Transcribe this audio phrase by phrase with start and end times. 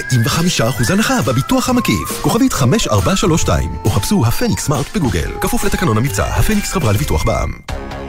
[0.00, 2.22] 45% הנחה בביטוח המקיף.
[2.22, 5.30] כוכבית 5432, או חפשו הפניקס סמארט בגוגל.
[5.40, 7.50] כפוף לתקנון המבצע, הפניקס חברה לביטוח בע"מ.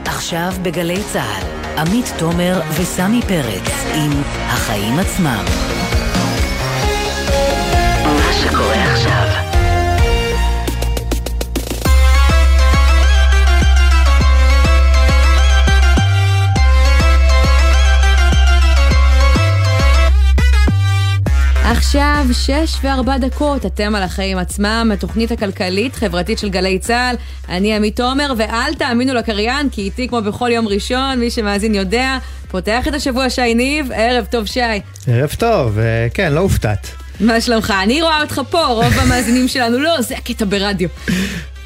[0.04, 5.44] עכשיו בגלי צה"ל, עמית תומר וסמי פרץ עם החיים עצמם.
[8.04, 8.87] מה שקורה
[21.70, 27.16] עכשיו שש וארבע דקות, אתם על החיים עצמם, התוכנית הכלכלית-חברתית של גלי צה"ל.
[27.48, 32.18] אני עמית תומר, ואל תאמינו לקריין, כי איתי כמו בכל יום ראשון, מי שמאזין יודע,
[32.50, 34.60] פותח את השבוע שי ניב, ערב טוב שי.
[35.06, 35.78] ערב טוב,
[36.14, 36.88] כן, לא הופתעת.
[37.20, 37.74] מה שלומך?
[37.82, 40.88] אני רואה אותך פה, רוב המאזינים שלנו לא, זה הקטע ברדיו.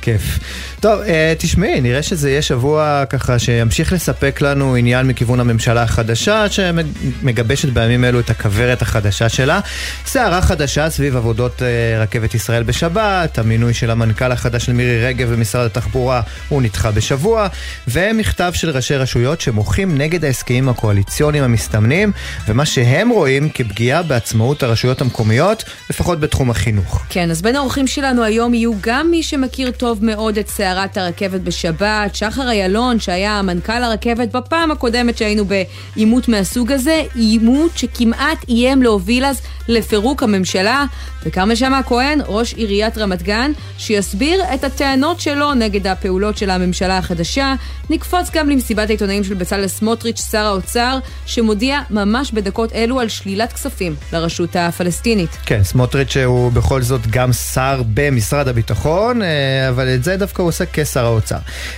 [0.03, 0.39] כיף.
[0.83, 6.47] טוב, אה, תשמעי, נראה שזה יהיה שבוע ככה שימשיך לספק לנו עניין מכיוון הממשלה החדשה,
[6.49, 9.61] שמגבשת בימים אלו את הכוורת החדשה שלה.
[10.07, 15.33] סערה חדשה סביב עבודות אה, רכבת ישראל בשבת, המינוי של המנכ"ל החדש של מירי רגב
[15.33, 17.49] במשרד התחבורה, הוא נדחה בשבוע,
[17.89, 22.13] ומכתב של ראשי רשויות שמוחים נגד ההסכמים הקואליציוניים המסתמנים,
[22.49, 27.03] ומה שהם רואים כפגיעה בעצמאות הרשויות המקומיות, לפחות בתחום החינוך.
[27.09, 30.97] כן, אז בין האורחים שלנו היום יהיו גם מי שמכיר טוב מאוד את סערה סערת
[30.97, 38.49] הרכבת בשבת, שחר איילון, שהיה מנכ"ל הרכבת בפעם הקודמת שהיינו בעימות מהסוג הזה, עימות שכמעט
[38.49, 40.85] איים להוביל אז לפירוק הממשלה,
[41.27, 46.99] וכרמל שאמה הכהן, ראש עיריית רמת גן, שיסביר את הטענות שלו נגד הפעולות של הממשלה
[46.99, 47.55] החדשה.
[47.91, 53.53] נקפוץ גם למסיבת העיתונאים של בצלאל סמוטריץ', שר האוצר, שמודיע ממש בדקות אלו על שלילת
[53.53, 55.31] כספים לרשות הפלסטינית.
[55.47, 60.49] כן, סמוטריץ' הוא בכל זאת גם שר במשרד הביטחון, אה, אבל את זה דווקא הוא
[60.49, 61.37] עושה כשר האוצר.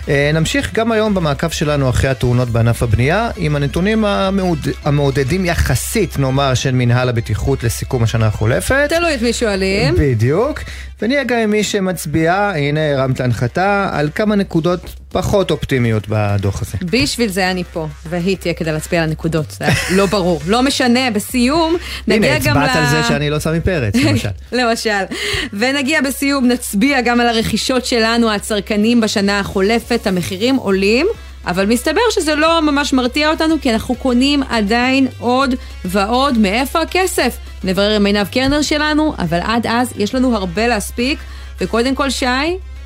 [0.08, 4.68] אה, נמשיך גם היום במעקב שלנו אחרי התאונות בענף הבנייה, עם הנתונים המעוד...
[4.84, 8.86] המעודדים יחסית, נאמר, של מנהל הבטיחות לסיכום השנה החולפת.
[8.88, 9.94] תלוי את מי שואלים.
[9.98, 10.60] בדיוק.
[11.04, 16.78] ונהיה גם עם מי שמצביע, הנה הרמת להנחתה, על כמה נקודות פחות אופטימיות בדוח הזה.
[16.84, 20.40] בשביל זה אני פה, והיא תהיה כדי להצביע על הנקודות, זה לא ברור.
[20.46, 21.76] לא משנה, בסיום
[22.08, 22.58] נגיע גם ל...
[22.58, 24.28] הנה, הצבעת על זה שאני לא סמי פרץ, למשל.
[24.52, 25.04] למשל.
[25.52, 31.06] ונגיע בסיום, נצביע גם על הרכישות שלנו, הצרכנים בשנה החולפת, המחירים עולים.
[31.46, 36.38] אבל מסתבר שזה לא ממש מרתיע אותנו, כי אנחנו קונים עדיין עוד ועוד.
[36.38, 37.36] מאיפה הכסף?
[37.64, 41.18] נברר עם עינב קרנר שלנו, אבל עד אז יש לנו הרבה להספיק.
[41.60, 42.26] וקודם כל, שי,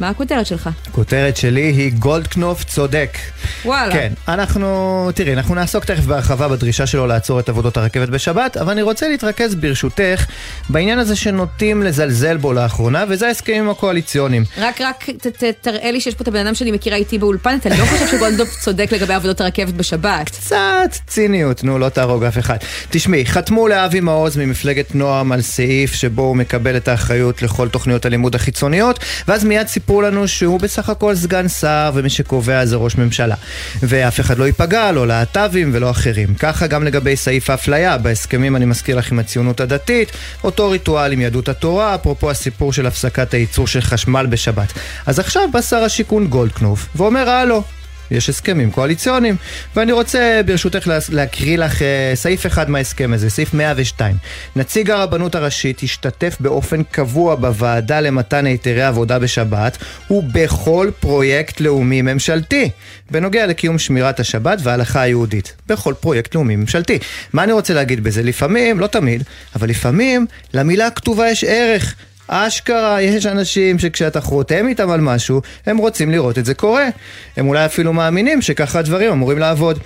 [0.00, 0.70] מה הכותרת שלך?
[0.86, 3.18] הכותרת שלי היא גולדקנופ צודק.
[3.64, 3.92] וואלה.
[3.92, 8.72] כן, אנחנו, תראי, אנחנו נעסוק תכף בהרחבה בדרישה שלו לעצור את עבודות הרכבת בשבת, אבל
[8.72, 10.26] אני רוצה להתרכז ברשותך
[10.68, 14.44] בעניין הזה שנוטים לזלזל בו לאחרונה, וזה ההסכמים הקואליציוניים.
[14.58, 17.56] רק, רק ת, ת, תראה לי שיש פה את הבן אדם שאני מכירה איתי באולפן,
[17.60, 20.24] אתה לא חושב שגולדקנופ צודק לגבי עבודות הרכבת בשבת?
[20.24, 22.56] קצת ציניות, נו, לא תהרוג אף אחד.
[22.90, 28.06] תשמעי, חתמו לאבי מעוז ממפלגת נועם על סעיף שבו הוא מקבל את האחריות לכל תוכניות
[28.06, 28.98] הלימוד החיצוניות,
[29.28, 33.34] ואז מיד סיפרו לנו שהוא בסך הכל סגן שר ומי שקובע זה ראש ממשלה.
[33.82, 36.34] ואף אחד לא ייפגע, לא להט"בים ולא אחרים.
[36.34, 40.12] ככה גם לגבי סעיף האפליה, בהסכמים אני מזכיר לך עם הציונות הדתית,
[40.44, 44.72] אותו ריטואל עם יהדות התורה, אפרופו הסיפור של הפסקת הייצור של חשמל בשבת.
[45.06, 47.62] אז עכשיו בא שר השיכון גולדקנופ ואומר הלו,
[48.10, 49.36] יש הסכמים קואליציוניים.
[49.76, 54.16] ואני רוצה ברשותך להקריא לך אה, סעיף אחד מההסכם הזה, סעיף 102.
[54.56, 59.78] נציג הרבנות הראשית ישתתף באופן קבוע בוועדה למתן היתרי עבודה בשבת
[60.10, 62.70] ובכל פרויקט לאומי ממשלתי,
[63.10, 65.56] בנוגע לקיום שמירת השבת וההלכה היהודית.
[65.66, 66.98] בכל פרויקט לאומי ממשלתי.
[67.32, 68.22] מה אני רוצה להגיד בזה?
[68.22, 69.22] לפעמים, לא תמיד,
[69.56, 71.94] אבל לפעמים למילה הכתובה יש ערך.
[72.28, 76.88] אשכרה, יש אנשים שכשאתה חותם איתם על משהו, הם רוצים לראות את זה קורה.
[77.36, 79.78] הם אולי אפילו מאמינים שככה הדברים אמורים לעבוד.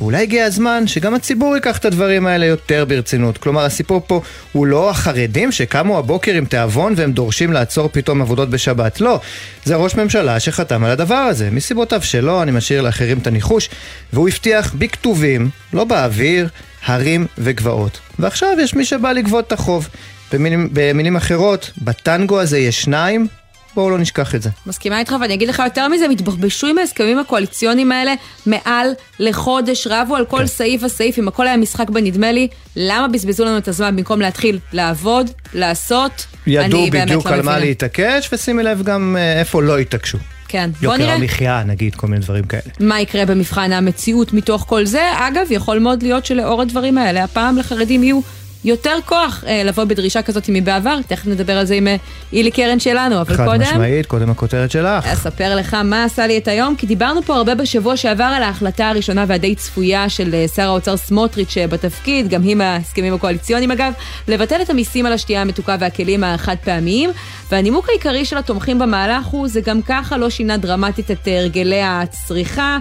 [0.00, 3.38] ואולי הגיע הזמן שגם הציבור ייקח את הדברים האלה יותר ברצינות.
[3.38, 4.20] כלומר, הסיפור פה
[4.52, 9.00] הוא לא החרדים שקמו הבוקר עם תיאבון והם דורשים לעצור פתאום עבודות בשבת.
[9.00, 9.20] לא,
[9.64, 11.50] זה ראש ממשלה שחתם על הדבר הזה.
[11.50, 13.68] מסיבותיו שלו, אני משאיר לאחרים את הניחוש,
[14.12, 16.48] והוא הבטיח בכתובים, לא באוויר,
[16.84, 18.00] הרים וגבעות.
[18.18, 19.88] ועכשיו יש מי שבא לגבות את החוב.
[20.32, 23.26] במילים, במילים אחרות, בטנגו הזה יש שניים,
[23.74, 24.50] בואו לא נשכח את זה.
[24.66, 28.14] מסכימה איתך, ואני אגיד לך יותר מזה, התבחבשו עם ההסכמים הקואליציוניים האלה
[28.46, 30.46] מעל לחודש, רבו על כל כן.
[30.46, 34.58] סעיף וסעיף, אם הכל היה משחק בנדמה לי, למה בזבזו לנו את הזמן במקום להתחיל
[34.72, 36.26] לעבוד, לעשות?
[36.46, 40.18] ידעו בדיוק לא על מה להתעקש, ושימי לב גם אה, איפה לא התעקשו.
[40.48, 41.08] כן, בוא נראה.
[41.08, 42.62] יוקר המחיה, נגיד, כל מיני דברים כאלה.
[42.80, 45.02] מה יקרה במבחן המציאות מתוך כל זה?
[45.14, 48.20] אגב, יכול מאוד להיות שלאור הדברים האלה, הפעם לחרדים יהיו
[48.64, 51.96] יותר כוח אה, לבוא בדרישה כזאת מבעבר, תכף נדבר על זה עם אה,
[52.32, 53.64] אילי קרן שלנו, אבל חד קודם...
[53.64, 55.06] חד משמעית, קודם הכותרת שלך.
[55.06, 58.88] אספר לך מה עשה לי את היום, כי דיברנו פה הרבה בשבוע שעבר על ההחלטה
[58.88, 63.92] הראשונה והדי צפויה של אה, שר האוצר סמוטריץ' אה, בתפקיד, גם היא מההסכמים הקואליציוניים אגב,
[64.28, 67.10] לבטל את המיסים על השתייה המתוקה והכלים החד פעמיים,
[67.50, 72.78] והנימוק העיקרי של התומכים במהלך הוא, זה גם ככה לא שינה דרמטית את הרגלי הצריכה.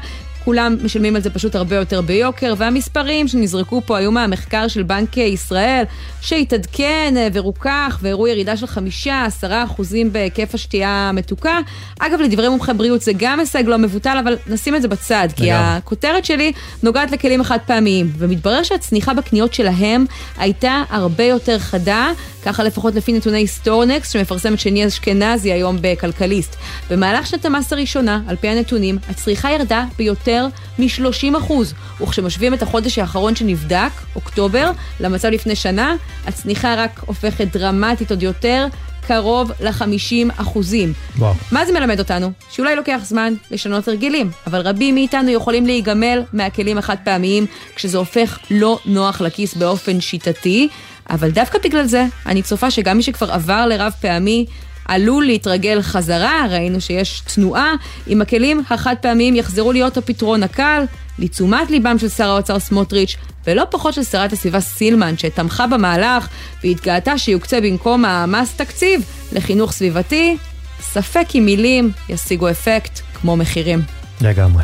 [0.50, 5.18] כולם משלמים על זה פשוט הרבה יותר ביוקר, והמספרים שנזרקו פה היו מהמחקר של בנק
[5.18, 5.84] ישראל,
[6.22, 11.60] שהתעדכן אה, ורוכך והראו ירידה של חמישה, עשרה אחוזים בהיקף השתייה המתוקה.
[12.00, 15.52] אגב, לדברי מומחי בריאות זה גם הישג לא מבוטל, אבל נשים את זה בצד, כי
[15.52, 16.52] הכותרת שלי
[16.84, 20.06] נוגעת לכלים החד פעמיים, ומתברר שהצניחה בקניות שלהם
[20.38, 22.12] הייתה הרבה יותר חדה,
[22.46, 26.56] ככה לפחות לפי נתוני StoreNext, שמפרסמת שני אשכנזי היום בכלכליסט.
[26.90, 30.48] במהלך שנת המס הראשונה, על פי הנתונים, הצריכה ירדה ביותר
[30.80, 31.54] מ-30%,
[32.02, 35.96] וכשמשווים את החודש האחרון שנבדק, אוקטובר, למצב לפני שנה,
[36.28, 38.68] הצניחה רק הופכת דרמטית עוד יותר,
[39.08, 40.94] קרוב ל-50 אחוזים.
[41.18, 41.34] וואו.
[41.52, 42.32] מה זה מלמד אותנו?
[42.52, 47.46] שאולי לוקח זמן לשנות הרגלים, אבל רבים מאיתנו יכולים להיגמל מהכלים החד פעמיים
[47.76, 50.70] כשזה הופך לא נוח לכיס באופן שיטתי,
[51.10, 54.46] אבל דווקא בגלל זה אני צופה שגם מי שכבר עבר לרב פעמי
[54.86, 57.74] עלול להתרגל חזרה, ראינו שיש תנועה,
[58.08, 60.84] אם הכלים החד פעמיים יחזרו להיות הפתרון הקל,
[61.20, 63.16] לתשומת ליבם של שר האוצר סמוטריץ',
[63.48, 66.28] ולא פחות של שרת הסביבה סילמן, שתמכה במהלך
[66.64, 69.02] והתגאתה שיוקצה במקום המס תקציב
[69.32, 70.38] לחינוך סביבתי,
[70.82, 73.82] ספק אם מילים ישיגו אפקט כמו מחירים.
[74.22, 74.64] לגמרי.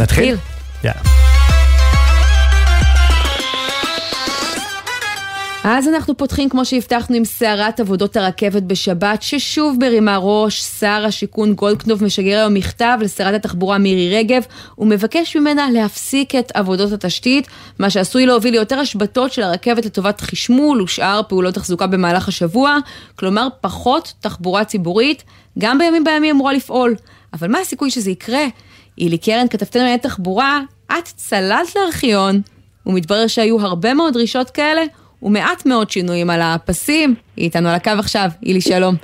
[0.00, 0.36] נתחיל?
[0.84, 1.29] יאללה.
[5.64, 11.54] אז אנחנו פותחים כמו שהבטחנו עם סערת עבודות הרכבת בשבת, ששוב ברימה ראש, שר השיכון
[11.54, 14.42] גולדקנופ משגר היום מכתב לשרת התחבורה מירי רגב,
[14.78, 17.48] ומבקש ממנה להפסיק את עבודות התשתית,
[17.78, 22.76] מה שעשוי להוביל ליותר השבתות של הרכבת לטובת חשמול ושאר פעולות תחזוקה במהלך השבוע,
[23.16, 25.24] כלומר פחות תחבורה ציבורית,
[25.58, 26.94] גם בימים בהם היא אמורה לפעול.
[27.32, 28.44] אבל מה הסיכוי שזה יקרה?
[28.98, 30.60] אילי קרן, כתבתנו לענייני תחבורה,
[30.98, 32.40] את צללת לארכיון,
[32.86, 34.82] ומתברר שהיו הרבה מאוד דרישות כאלה,
[35.22, 37.14] ומעט מאוד שינויים על הפסים.
[37.36, 38.94] היא איתנו על הקו עכשיו, אילי שלום.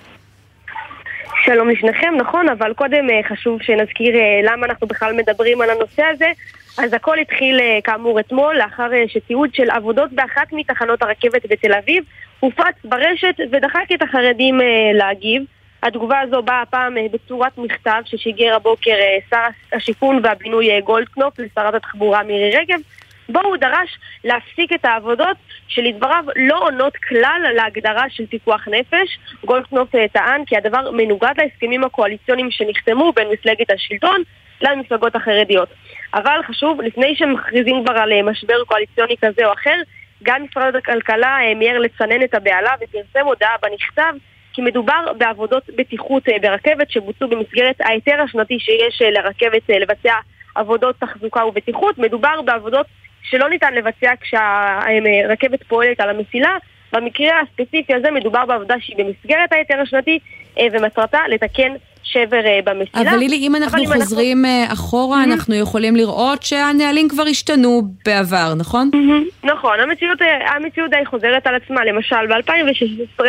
[1.46, 6.02] שלום לשניכם, נכון, אבל קודם אה, חשוב שנזכיר אה, למה אנחנו בכלל מדברים על הנושא
[6.02, 6.32] הזה.
[6.78, 12.04] אז הכל התחיל אה, כאמור אתמול, לאחר שתיעוד של עבודות באחת מתחנות הרכבת בתל אביב
[12.40, 14.60] הופץ ברשת ודחק את החרדים
[14.94, 15.42] להגיב.
[15.82, 18.94] התגובה הזו באה הפעם בצורת מכתב ששיגר הבוקר
[19.30, 22.78] שר השיכון והבינוי גולדקנופ לשרת התחבורה מירי רגב,
[23.28, 25.36] בו הוא דרש להפסיק את העבודות
[25.68, 29.18] שלדבריו לא עונות כלל להגדרה של פיקוח נפש.
[29.44, 34.22] גולדקנופ אה, טען כי הדבר מנוגד להסכמים הקואליציוניים שנחתמו בין מפלגת השלטון
[34.60, 35.68] למפלגות החרדיות.
[36.14, 39.76] אבל חשוב, לפני שמכריזים כבר על אה, משבר קואליציוני כזה או אחר,
[40.22, 44.12] גם משרד הכלכלה אה, מיהר לצנן את הבהלה ופרסם הודעה בנכתב
[44.52, 50.14] כי מדובר בעבודות בטיחות ברכבת שבוצעו במסגרת ההיתר השנתי שיש לרכבת לבצע
[50.54, 51.98] עבודות תחזוקה ובטיחות.
[51.98, 52.86] מדובר בעבודות
[53.30, 56.56] שלא ניתן לבצע כשהרכבת פועלת על המסילה.
[56.92, 60.18] במקרה הספציפי הזה מדובר בעבודה שהיא במסגרת ההיתר השנתי
[60.58, 63.10] אה, ומטרתה לתקן שבר אה, במסילה.
[63.10, 64.66] אבל לילי, אם אנחנו חוזרים אנחנו...
[64.68, 65.32] אה, אחורה, mm-hmm.
[65.32, 68.90] אנחנו יכולים לראות שהנהלים כבר השתנו בעבר, נכון?
[68.94, 69.46] Mm-hmm.
[69.46, 71.84] נכון, המציאות, המציאות די חוזרת על עצמה.
[71.84, 73.24] למשל, ב-2016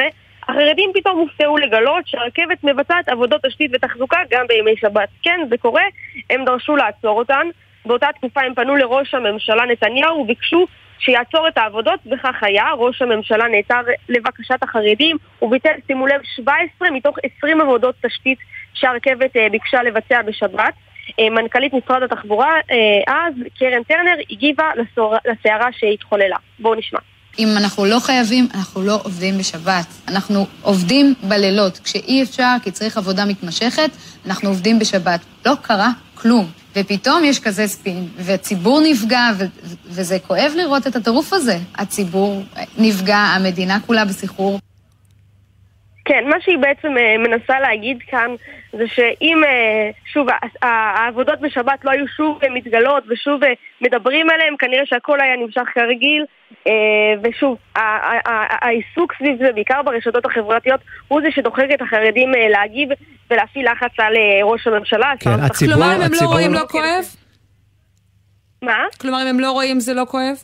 [0.49, 5.09] החרדים פתאום הופתעו לגלות שהרכבת מבצעת עבודות תשתית ותחזוקה גם בימי שבת.
[5.23, 5.83] כן, זה קורה,
[6.29, 7.47] הם דרשו לעצור אותן.
[7.87, 10.65] באותה תקופה הם פנו לראש הממשלה נתניהו וביקשו
[10.99, 12.65] שיעצור את העבודות, וכך היה.
[12.77, 18.37] ראש הממשלה נעתר לבקשת החרדים וביטל, שימו לב, 17 מתוך 20 עבודות תשתית
[18.73, 20.73] שהרכבת אה, ביקשה לבצע בשבת.
[21.19, 24.69] אה, מנכ"לית משרד התחבורה אה, אז, קרן טרנר, הגיבה
[25.25, 26.37] לסערה שהתחוללה.
[26.59, 26.99] בואו נשמע.
[27.39, 29.85] אם אנחנו לא חייבים, אנחנו לא עובדים בשבת.
[30.07, 31.79] אנחנו עובדים בלילות.
[31.83, 33.89] כשאי אפשר, כי צריך עבודה מתמשכת,
[34.25, 35.19] אנחנו עובדים בשבת.
[35.45, 36.45] לא קרה כלום.
[36.77, 39.45] ופתאום יש כזה ספין, והציבור נפגע, ו-
[39.85, 41.59] וזה כואב לראות את הטירוף הזה.
[41.75, 42.43] הציבור
[42.77, 44.59] נפגע, המדינה כולה בסחרור.
[46.07, 48.35] כן, מה שהיא בעצם אה, מנסה להגיד כאן
[48.71, 50.27] זה שאם, אה, שוב,
[50.61, 53.41] העבודות בשבת לא היו שוב אה, מתגלות ושוב
[53.81, 56.25] מדברים עליהן, כנראה שהכל היה נמשך כרגיל,
[57.23, 62.89] ושוב, העיסוק סביב זה, בעיקר ברשתות החברתיות, הוא זה שדוחק את החרדים להגיב
[63.31, 65.13] ולהפעיל לחץ על ראש הממשלה.
[65.19, 66.27] כן, הציבור, כלומר, אם הם הציבור...
[66.27, 67.05] לא רואים לא כואב?
[68.61, 68.83] מה?
[69.01, 70.35] כלומר, אם הם לא רואים זה לא כואב?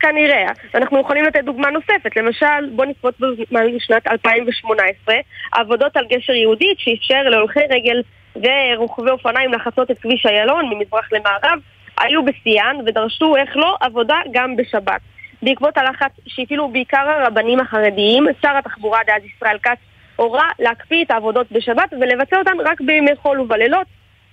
[0.00, 0.46] כנראה.
[0.74, 2.16] אנחנו יכולים לתת דוגמה נוספת.
[2.16, 5.14] למשל, בוא נקפוץ בזמן לשנת 2018,
[5.52, 8.02] עבודות על גשר יהודית שאפשר להולכי רגל
[8.36, 11.58] ורוכבי אופניים לחצות את כביש איילון ממזרח למערב,
[12.00, 15.00] היו בשיאן ודרשו, איך לא, עבודה גם בשבת.
[15.42, 19.78] בעקבות הלחץ שהפעילו בעיקר הרבנים החרדיים, שר התחבורה דאז ישראל כץ
[20.16, 23.86] הורה להקפיא את העבודות בשבת ולבצע אותן רק בימי חול ובלילות.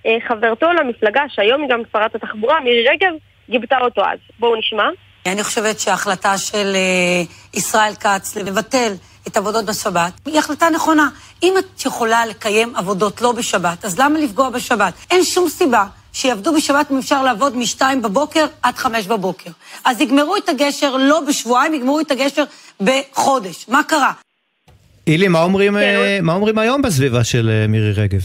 [0.06, 3.12] אה, חברתו למפלגה, שהיום היא גם שרת התחבורה, מירי רגב,
[3.50, 4.18] גיבתה אותו אז.
[4.38, 4.88] בואו נשמע.
[5.26, 7.22] אני חושבת שההחלטה של אה,
[7.54, 8.92] ישראל כץ לבטל
[9.28, 11.08] את עבודות בשבת היא החלטה נכונה.
[11.42, 14.94] אם את יכולה לקיים עבודות לא בשבת, אז למה לפגוע בשבת?
[15.10, 19.50] אין שום סיבה שיעבדו בשבת אם אפשר לעבוד משתיים בבוקר עד חמש בבוקר.
[19.84, 22.44] אז יגמרו את הגשר לא בשבועיים, יגמרו את הגשר
[22.80, 23.68] בחודש.
[23.68, 24.12] מה קרה?
[25.06, 28.20] אילי, מה אומרים, כן, אה, מה אומרים היום בסביבה של אה, מירי רגב?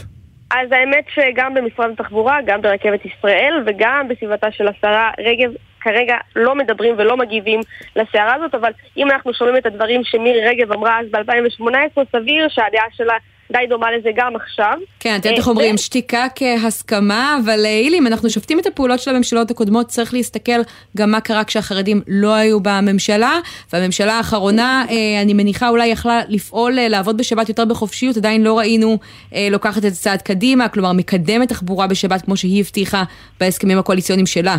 [0.51, 5.51] אז האמת שגם במשרד התחבורה, גם ברכבת ישראל וגם בסביבתה של השרה רגב
[5.85, 7.59] כרגע לא מדברים ולא מגיבים
[7.95, 12.85] לסערה הזאת, אבל אם אנחנו שומעים את הדברים שמירי רגב אמרה אז ב-2018, סביר שהדעה
[12.91, 13.13] שלה
[13.51, 14.73] די דומה לזה גם עכשיו.
[14.99, 19.11] כן, את יודעת איך אומרים, שתיקה כהסכמה, אבל אילי, אם אנחנו שופטים את הפעולות של
[19.11, 20.61] הממשלות הקודמות, צריך להסתכל
[20.97, 23.39] גם מה קרה כשהחרדים לא היו בממשלה,
[23.73, 28.57] והממשלה האחרונה, אה, אני מניחה, אולי יכלה לפעול, אה, לעבוד בשבת יותר בחופשיות, עדיין לא
[28.57, 28.97] ראינו
[29.35, 33.03] אה, לוקחת את זה צעד קדימה, כלומר מקדמת תחבורה בשבת כמו שהיא הבטיחה
[33.39, 34.57] בהסכמים הקואליציוניים שלה.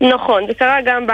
[0.00, 1.06] נכון, זה קרה גם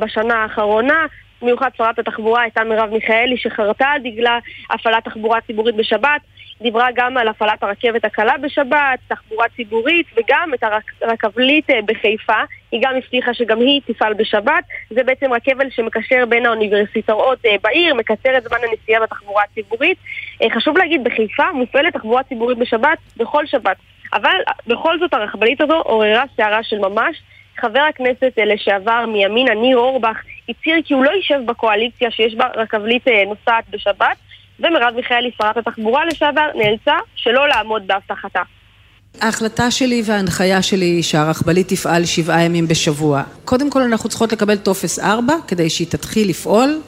[0.00, 1.06] בשנה האחרונה.
[1.42, 4.38] במיוחד שרת התחבורה הייתה מרב מיכאלי שחרתה על דגלה
[4.70, 6.20] הפעלת תחבורה ציבורית בשבת,
[6.62, 10.64] דיברה גם על הפעלת הרכבת הקלה בשבת, תחבורה ציבורית וגם את
[11.02, 16.46] הרכבלית אה, בחיפה, היא גם הבטיחה שגם היא תפעל בשבת, זה בעצם רכבל שמקשר בין
[16.46, 19.98] האוניברסיטאות אה, בעיר, מקצר את זמן הנסיעה בתחבורה הציבורית.
[20.42, 23.76] אה, חשוב להגיד, בחיפה מופעלת תחבורה ציבורית בשבת בכל שבת,
[24.12, 27.22] אבל בכל זאת הרכבלית הזו עוררה סערה של ממש.
[27.60, 30.16] חבר הכנסת לשעבר מימינה, ניר אורבך,
[30.48, 34.16] הצהיר כי הוא לא יישב בקואליציה שיש בה רכבלית אה, נוסעת בשבת,
[34.58, 38.42] ומרב מיכאלי, שרת התחבורה לשעבר, נאלצה שלא לעמוד בהבטחתה.
[39.20, 43.22] ההחלטה שלי וההנחיה שלי היא שהרכבלית תפעל שבעה ימים בשבוע.
[43.44, 46.80] קודם כל אנחנו צריכות לקבל טופס ארבע כדי שהיא תתחיל לפעול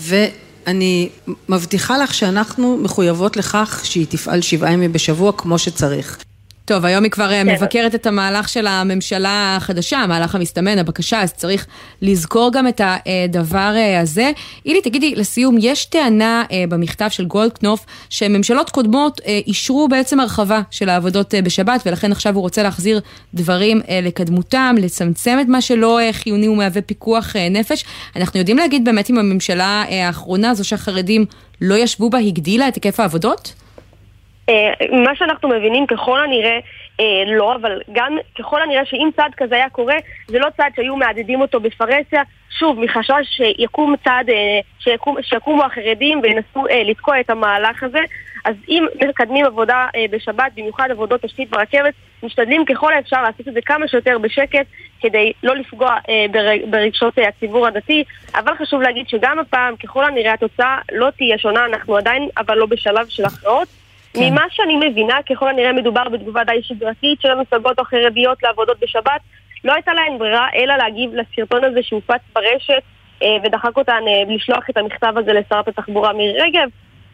[0.00, 1.08] ואני
[1.48, 6.18] מבטיחה לך שאנחנו מחויבות לכך שהיא תפעל שבעה ימים בשבוע כמו שצריך.
[6.66, 7.54] טוב, היום היא כבר אה, כן.
[7.54, 11.66] מבקרת את המהלך של הממשלה החדשה, המהלך המסתמן, הבקשה, אז צריך
[12.02, 14.30] לזכור גם את הדבר אה, הזה.
[14.66, 20.88] אילי, תגידי, לסיום, יש טענה אה, במכתב של גולדקנופ שממשלות קודמות אישרו בעצם הרחבה של
[20.88, 23.00] העבודות בשבת, ולכן עכשיו הוא רוצה להחזיר
[23.34, 27.84] דברים לקדמותם, לצמצם את מה שלא חיוני ומהווה פיקוח נפש.
[28.16, 31.24] אנחנו יודעים להגיד באמת אם הממשלה האחרונה, זו שהחרדים
[31.60, 33.63] לא ישבו בה, הגדילה את היקף העבודות?
[34.48, 34.72] אה,
[35.04, 36.58] מה שאנחנו מבינים ככל הנראה
[37.00, 39.96] אה, לא, אבל גם ככל הנראה שאם צעד כזה היה קורה,
[40.26, 42.22] זה לא צעד שהיו מהדהדים אותו בפרהסיה,
[42.58, 48.00] שוב, מחשש שיקום צעד, אה, שיקום, שיקומו החרדים וינסו אה, לתקוע את המהלך הזה.
[48.44, 53.54] אז אם מקדמים עבודה אה, בשבת, במיוחד עבודות תשתית ברכבת, משתדלים ככל האפשר לעשות את
[53.54, 54.66] זה כמה שיותר בשקט,
[55.00, 56.26] כדי לא לפגוע אה,
[56.70, 58.04] ברגשות אה, הציבור הדתי.
[58.34, 62.66] אבל חשוב להגיד שגם הפעם, ככל הנראה התוצאה לא תהיה שונה, אנחנו עדיין, אבל לא
[62.66, 63.68] בשלב של הכרעות.
[64.14, 64.32] כן.
[64.32, 69.20] ממה שאני מבינה, ככל הנראה מדובר בתגובה די שגרתית של המפלגות החרדיות לעבודות בשבת.
[69.64, 72.82] לא הייתה להן ברירה אלא להגיב לסרטון הזה שהופץ ברשת
[73.22, 76.68] אה, ודחק אותן אה, לשלוח את המכתב הזה לשרת התחבורה מירי רגב.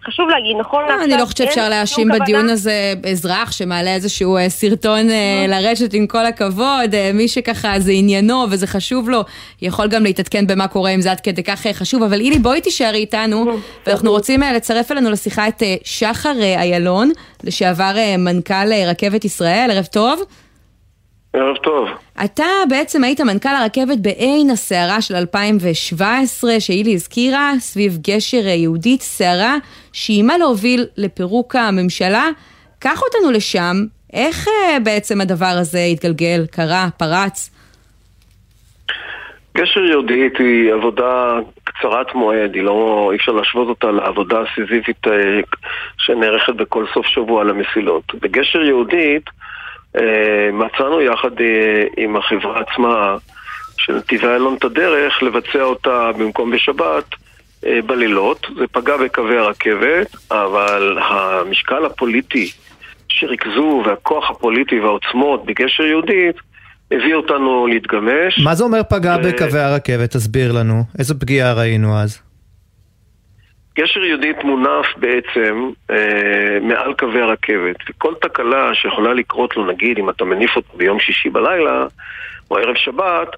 [0.06, 1.04] חשוב להגיד, נכון לעכשיו...
[1.04, 6.06] אני לא חושבת שאפשר להאשים בדיון הזה אזרח שמעלה איזשהו אה, סרטון אה, לרשת עם
[6.06, 9.20] כל הכבוד, מי שככה זה עניינו וזה חשוב לו,
[9.62, 12.98] יכול גם להתעדכן במה קורה אם זה עד כדי כך חשוב, אבל אילי בואי תישארי
[12.98, 13.44] איתנו,
[13.86, 17.10] ואנחנו רוצים לצרף אלינו לשיחה את שחר איילון,
[17.44, 20.22] לשעבר מנכ"ל רכבת ישראל, ערב טוב.
[21.32, 21.88] ערב טוב.
[22.24, 29.56] אתה בעצם היית מנכ"ל הרכבת בעין הסערה של 2017, שאילי הזכירה, סביב גשר יהודית, סערה
[29.92, 32.28] שאיימה להוביל לפירוק הממשלה.
[32.78, 33.76] קח אותנו לשם,
[34.12, 37.50] איך אה, בעצם הדבר הזה התגלגל, קרה, פרץ?
[39.56, 45.40] גשר יהודית היא עבודה קצרת מועד, היא לא, אי אפשר להשוות אותה לעבודה הסיזיפית אה,
[45.98, 48.14] שנערכת בכל סוף שבוע על המסילות.
[48.14, 49.32] בגשר יהודית אה,
[50.52, 53.16] מצאנו יחד אה, עם החברה עצמה
[53.78, 57.04] של נתיבי איילון את הדרך לבצע אותה במקום בשבת
[57.66, 58.46] אה, בלילות.
[58.58, 62.50] זה פגע בקווי הרכבת, אבל המשקל הפוליטי
[63.08, 66.36] שריכזו והכוח הפוליטי והעוצמות בגשר יהודית
[66.90, 68.38] הביא אותנו להתגמש.
[68.44, 70.10] מה זה אומר פגע בקווי הרכבת?
[70.10, 70.82] תסביר לנו.
[70.98, 72.29] איזו פגיעה ראינו אז?
[73.80, 80.10] גשר יהודית מונף בעצם אה, מעל קווי הרכבת, וכל תקלה שיכולה לקרות לו, נגיד אם
[80.10, 81.86] אתה מניף אותו ביום שישי בלילה
[82.50, 83.28] או ערב שבת,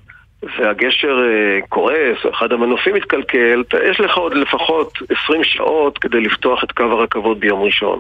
[0.43, 6.65] והגשר אה, קורס, או אחד המנופים מתקלקל, יש לך עוד לפחות 20 שעות כדי לפתוח
[6.65, 7.99] את קו הרכבות ביום ראשון.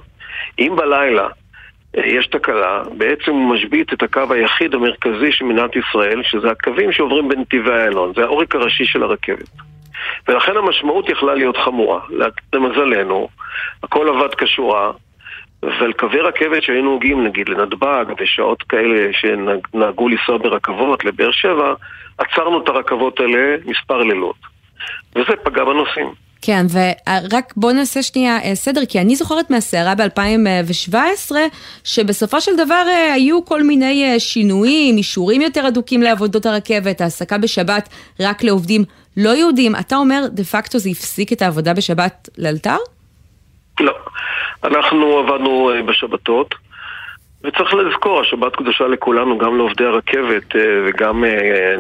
[0.58, 1.28] אם בלילה
[1.94, 7.28] יש תקלה, בעצם הוא משבית את הקו היחיד המרכזי של מדינת ישראל, שזה הקווים שעוברים
[7.28, 9.71] בנתיבי איילון, זה העורק הראשי של הרכבת.
[10.28, 12.00] ולכן המשמעות יכלה להיות חמורה.
[12.52, 13.28] למזלנו,
[13.82, 14.92] הכל עבד כשורה,
[15.62, 21.74] ועל קווי רכבת שהיינו נוגעים נגיד לנתב"ג ושעות כאלה שנהגו לנסוע ברכבות לבאר שבע,
[22.18, 24.36] עצרנו את הרכבות האלה מספר לילות.
[25.16, 26.12] וזה פגע בנוסעים.
[26.42, 31.32] כן, ורק בוא נעשה שנייה אה, סדר, כי אני זוכרת מהסערה ב-2017,
[31.84, 37.38] שבסופו של דבר אה, היו כל מיני אה, שינויים, אישורים יותר אדוקים לעבודות הרכבת, העסקה
[37.38, 37.88] בשבת
[38.20, 38.84] רק לעובדים
[39.16, 39.76] לא יהודים.
[39.76, 42.76] אתה אומר, דה פקטו זה הפסיק את העבודה בשבת לאלתר?
[43.80, 43.92] לא.
[44.64, 46.54] אנחנו עבדנו בשבתות.
[47.44, 50.54] וצריך לזכור, השבת קדושה לכולנו, גם לעובדי הרכבת
[50.86, 51.24] וגם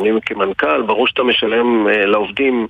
[0.00, 2.66] אני כמנכ"ל, ברור שאתה משלם לעובדים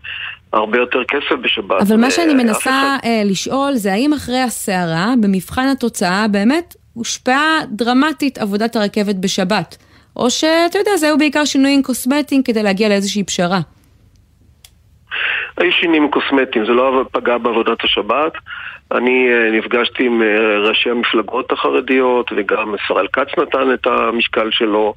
[0.52, 1.82] הרבה יותר כסף בשבת.
[1.82, 2.98] אבל מה שאני מנסה אחד...
[3.04, 9.76] אה, לשאול זה האם אחרי הסערה, במבחן התוצאה, באמת הושפעה דרמטית עבודת הרכבת בשבת?
[10.16, 13.60] או שאתה יודע, זה היו בעיקר שינויים קוסמטיים כדי להגיע לאיזושהי פשרה.
[15.56, 18.32] היו שינויים קוסמטיים, זה לא פגע בעבודת השבת.
[18.92, 24.94] אני אה, נפגשתי עם אה, ראשי המפלגות החרדיות וגם ישראל כץ נתן את המשקל שלו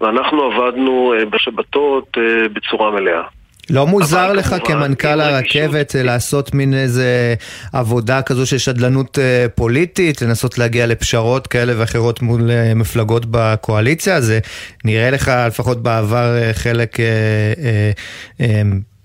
[0.00, 2.16] ואנחנו עבדנו בשבתות
[2.52, 3.22] בצורה מלאה.
[3.70, 7.34] לא מוזר לך כמנכ"ל הרכבת לעשות מין איזה
[7.72, 14.20] עבודה כזו של שדלנות אה, פוליטית, לנסות להגיע לפשרות כאלה ואחרות מול אה, מפלגות בקואליציה?
[14.20, 14.38] זה
[14.84, 16.96] נראה לך לפחות בעבר אה, חלק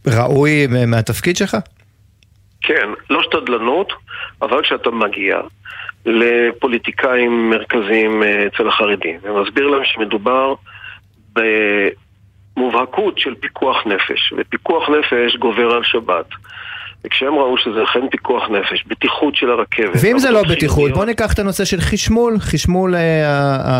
[0.07, 1.57] ראוי מהתפקיד שלך?
[2.61, 3.93] כן, לא שתדלנות,
[4.41, 5.39] אבל כשאתה מגיע
[6.05, 10.53] לפוליטיקאים מרכזיים אצל החרדים ומסביר להם שמדובר
[12.57, 16.25] מובהקות של פיקוח נפש, ופיקוח נפש גובר על שבת.
[17.05, 20.01] וכשהם ראו שזה אכן פיקוח נפש, בטיחות של הרכבת.
[20.01, 23.21] ואם זה לא בטיחות, בוא ניקח את הנושא של חשמול, חשמול אה,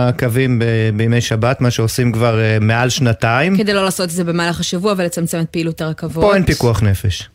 [0.10, 0.60] הקווים
[0.94, 3.58] בימי שבת, מה שעושים כבר אה, מעל שנתיים.
[3.58, 6.24] כדי לא לעשות את זה במהלך השבוע ולצמצם את פעילות הרכבות.
[6.24, 7.30] פה אין פיקוח נפש.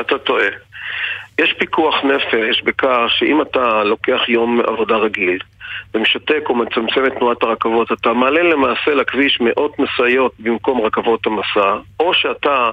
[0.00, 0.46] אתה טועה.
[1.40, 5.38] יש פיקוח נפש בכך שאם אתה לוקח יום עבודה רגיל,
[5.94, 11.76] ומשתק או מצמצם את תנועת הרכבות, אתה מעלה למעשה לכביש מאות משאיות במקום רכבות המסע,
[12.00, 12.70] או שאתה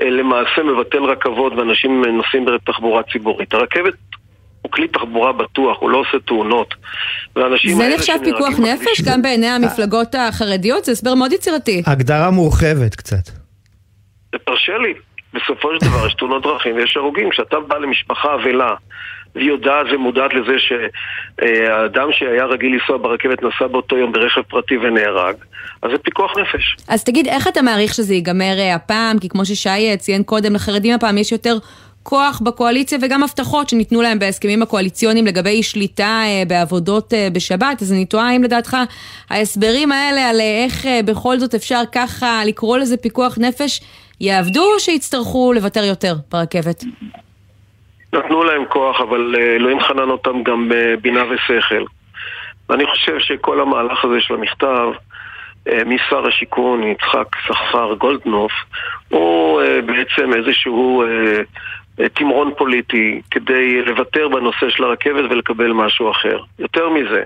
[0.00, 3.54] אה, למעשה מבטל רכבות ואנשים נוסעים בתחבורה ציבורית.
[3.54, 3.94] הרכבת
[4.62, 6.74] הוא כלי תחבורה בטוח, הוא לא עושה תאונות.
[7.74, 10.84] זה נחשב פיקוח נפש גם בעיני המפלגות החרדיות?
[10.84, 11.82] זה הסבר מאוד יצירתי.
[11.86, 13.30] הגדרה מורחבת קצת.
[14.30, 14.94] תרשה לי.
[15.34, 17.30] בסופו של דבר יש תאונות דרכים ויש הרוגים.
[17.30, 18.74] כשאתה בא למשפחה אבלה
[19.36, 25.34] והיא יודעת ומודעת לזה שהאדם שהיה רגיל לנסוע ברכבת נסע באותו יום ברכב פרטי ונהרג,
[25.82, 26.76] אז זה פיקוח נפש.
[26.88, 29.18] אז תגיד, איך אתה מעריך שזה ייגמר אה, הפעם?
[29.18, 31.58] כי כמו ששי אה, ציין קודם, לחרדים הפעם יש יותר
[32.02, 38.04] כוח בקואליציה וגם הבטחות שניתנו להם בהסכמים הקואליציוניים לגבי שליטה אה, בעבודות בשבת, אז אני
[38.04, 38.76] תוהה האם לדעתך
[39.30, 43.80] ההסברים האלה על איך בכל זאת אפשר ככה לקרוא לזה פיקוח נפש
[44.20, 46.84] יעבדו או שיצטרכו לוותר יותר ברכבת?
[48.16, 51.84] נתנו להם כוח, אבל אה, אלוהים חנן אותם גם בבינה ושכל.
[52.68, 54.88] ואני חושב שכל המהלך הזה של המכתב
[55.68, 58.52] אה, משר השיכון יצחק סחפר גולדנוף
[59.08, 61.04] הוא אה, בעצם איזשהו
[62.14, 66.38] תמרון פוליטי כדי לוותר בנושא של הרכבת ולקבל משהו אחר.
[66.58, 67.22] יותר מזה,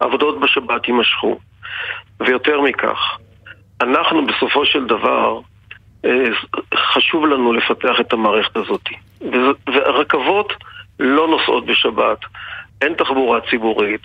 [0.00, 1.38] עבודות בשבת יימשכו.
[2.20, 3.18] ויותר מכך,
[3.80, 5.40] אנחנו בסופו של דבר
[6.74, 8.82] חשוב לנו לפתח את המערכת הזאת.
[9.66, 10.52] ורכבות
[11.00, 12.18] לא נוסעות בשבת,
[12.82, 14.00] אין תחבורה ציבורית,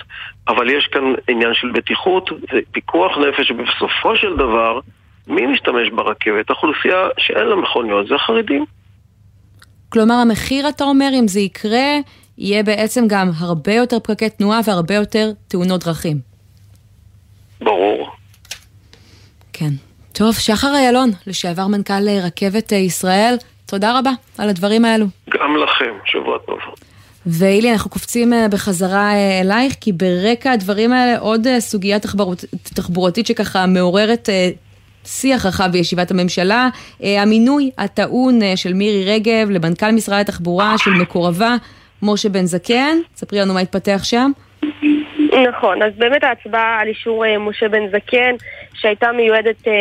[0.47, 4.79] אבל יש כאן עניין של בטיחות ופיקוח נפש, ובסופו של דבר,
[5.27, 6.49] מי משתמש ברכבת?
[6.49, 8.65] האוכלוסייה שאין לה מכוניות זה החרדים.
[9.89, 11.97] כלומר, המחיר, אתה אומר, אם זה יקרה,
[12.37, 16.17] יהיה בעצם גם הרבה יותר פקקי תנועה והרבה יותר תאונות דרכים.
[17.61, 18.11] ברור.
[19.53, 19.88] כן.
[20.19, 25.05] טוב, שחר איילון, לשעבר מנכ"ל רכבת ישראל, תודה רבה על הדברים האלו.
[25.29, 26.59] גם לכם, שבוע טוב.
[27.25, 32.45] ואילי, אנחנו קופצים אה, בחזרה אה, אלייך, כי ברקע הדברים האלה עוד אה, סוגיה תחבורת,
[32.75, 34.29] תחבורתית שככה מעוררת
[35.05, 36.67] שיח רחב בישיבת הממשלה,
[37.03, 41.55] המינוי הטעון של מירי רגב למנכ"ל משרד התחבורה של מקורבה,
[42.01, 44.31] משה בן זקן, ספרי לנו מה התפתח שם.
[45.47, 48.35] נכון, אז באמת ההצבעה על אישור אה, משה בן זקן,
[48.81, 49.73] שהייתה מיועדת אה,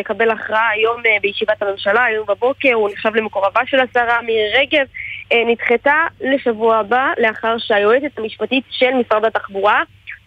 [0.00, 4.86] לקבל הכרעה היום אה, בישיבת הממשלה, היום בבוקר, הוא נחשב למקורבה של השרה מירי רגב,
[5.32, 9.82] אה, נדחתה לשבוע הבא, לאחר שהיועצת המשפטית של משרד התחבורה,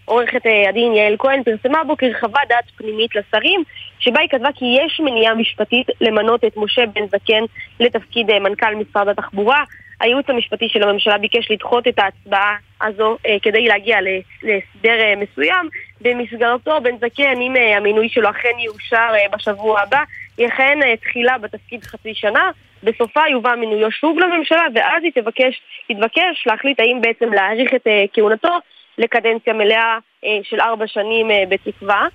[0.06, 3.64] עורכת אה, הדין יעל כהן, פרסמה הבוקר חוות דעת פנימית לשרים,
[4.00, 7.44] שבה היא כתבה כי יש מניעה משפטית למנות את משה בן זקן
[7.80, 9.64] לתפקיד אה, מנכ"ל משרד התחבורה.
[10.00, 13.98] הייעוץ המשפטי של הממשלה ביקש לדחות את ההצבעה הזו אה, כדי להגיע
[14.44, 15.70] להסדר אה, מסוים.
[16.02, 20.04] במסגרתו בן זקן, אם אה, המינוי שלו אכן יאושר אה, בשבוע הבא,
[20.38, 22.52] יכהן אה, תחילה בתפקיד חצי שנה,
[22.84, 28.06] בסופה יובא מינויו שוב לממשלה, ואז היא תבקש, תתבקש להחליט האם בעצם להאריך את אה,
[28.14, 28.58] כהונתו
[28.98, 32.08] לקדנציה מלאה אה, של ארבע שנים אה, בתקווה.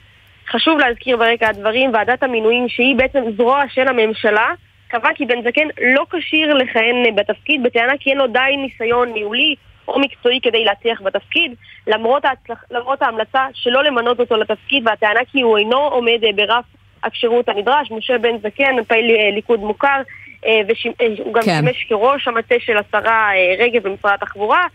[0.49, 4.53] חשוב להזכיר ברקע הדברים, ועדת המינויים שהיא בעצם זרוע של הממשלה,
[4.91, 9.55] קבע כי בן זקן לא כשיר לכהן בתפקיד בטענה כי אין לו די ניסיון ניהולי
[9.89, 11.55] או מקצועי כדי להצליח בתפקיד,
[11.87, 16.65] למרות, ההצלח, למרות ההמלצה שלא למנות אותו לתפקיד והטענה כי הוא אינו עומד ברף
[17.05, 17.91] הכשירות הנדרש.
[17.91, 20.03] משה בן זקן, פעיל ליכוד מוכר,
[20.43, 21.57] והוא גם כן.
[21.57, 24.67] שימש כראש המטה של השרה רגב במשרד התחבורה.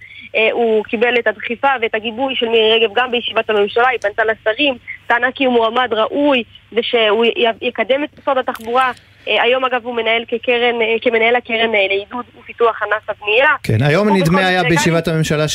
[0.51, 4.73] הוא קיבל את הדחיפה ואת הגיבוי של מירי רגב גם בישיבת הממשלה, היא פנתה לשרים,
[5.07, 7.25] טענה כי הוא מועמד ראוי ושהוא
[7.61, 8.91] יקדם את משרד התחבורה.
[9.25, 13.47] היום אגב הוא מנהל כקרן, כמנהל הקרן לעידוד ופיתוח ענף הבנייה.
[13.63, 15.45] כן, היום נדמה היה בישיבת הממשלה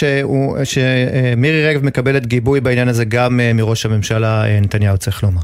[0.65, 5.41] שמירי רגב מקבלת גיבוי בעניין הזה גם מראש הממשלה נתניהו, צריך לומר.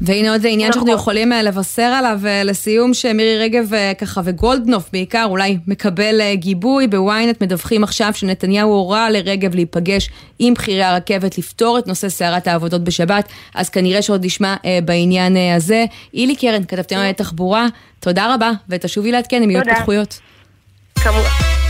[0.00, 6.20] והנה עוד עניין שאנחנו יכולים לבשר עליו לסיום, שמירי רגב ככה וגולדנוף בעיקר אולי מקבל
[6.34, 6.86] גיבוי.
[6.86, 12.84] בוויינט מדווחים עכשיו שנתניהו הורה לרגב להיפגש עם בכירי הרכבת לפתור את נושא סערת העבודות
[12.84, 15.84] בשבת, אז כנראה שעוד נשמע בעניין הזה.
[16.14, 17.66] אילי קרן, כתבתי תחבורה,
[18.00, 20.20] תודה רבה, ותשובי לעדכן אם יהיו התפתחויות.
[20.94, 21.67] כמובן.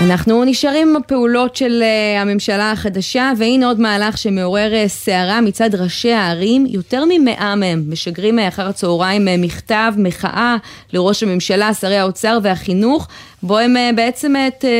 [0.00, 1.82] אנחנו נשארים עם הפעולות של
[2.18, 6.66] הממשלה החדשה, והנה עוד מהלך שמעורר סערה מצד ראשי הערים.
[6.68, 10.56] יותר ממאה מהם משגרים אחר הצהריים מכתב מחאה
[10.92, 13.08] לראש הממשלה, שרי האוצר והחינוך,
[13.42, 14.34] בו הם בעצם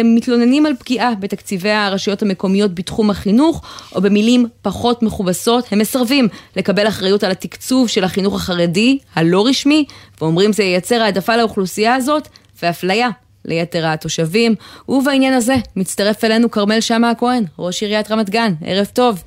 [0.05, 3.63] מתלוננים על פגיעה בתקציבי הרשויות המקומיות בתחום החינוך,
[3.95, 9.85] או במילים פחות מכובסות, הם מסרבים לקבל אחריות על התקצוב של החינוך החרדי, הלא רשמי,
[10.21, 12.29] ואומרים זה ייצר העדפה לאוכלוסייה הזאת
[12.63, 13.09] ואפליה.
[13.47, 14.55] ליתר התושבים,
[14.89, 19.23] ובעניין הזה מצטרף אלינו כרמל שאמה הכהן, ראש עיריית רמת גן, ערב טוב.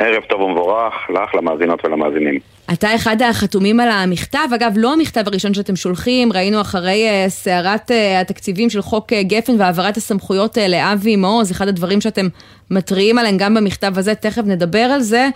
[0.00, 2.38] ערב טוב ומבורך, לך, למאזינות ולמאזינים.
[2.72, 8.70] אתה אחד החתומים על המכתב, אגב לא המכתב הראשון שאתם שולחים, ראינו אחרי סערת התקציבים
[8.70, 12.28] של חוק גפן והעברת הסמכויות לאבי מעוז, אחד הדברים שאתם
[12.70, 15.28] מתריעים עליהם גם במכתב הזה, תכף נדבר על זה,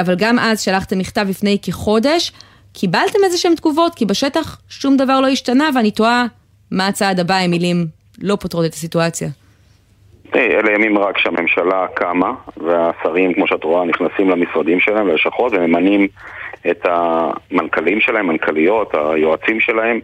[0.00, 2.32] אבל גם אז שלחתם מכתב לפני כחודש,
[2.72, 3.94] קיבלתם איזה שהם תגובות?
[3.94, 6.26] כי בשטח שום דבר לא השתנה ואני תוהה
[6.72, 7.86] מה הצעד הבא, הם מילים
[8.22, 9.28] לא פותרות את הסיטואציה?
[10.34, 16.08] אלה ימים רק שהממשלה קמה, והשרים, כמו שאת רואה, נכנסים למשרדים שלהם, ללשכות, וממנים
[16.70, 20.00] את המנכ"לים שלהם, מנכ"ליות, היועצים שלהם.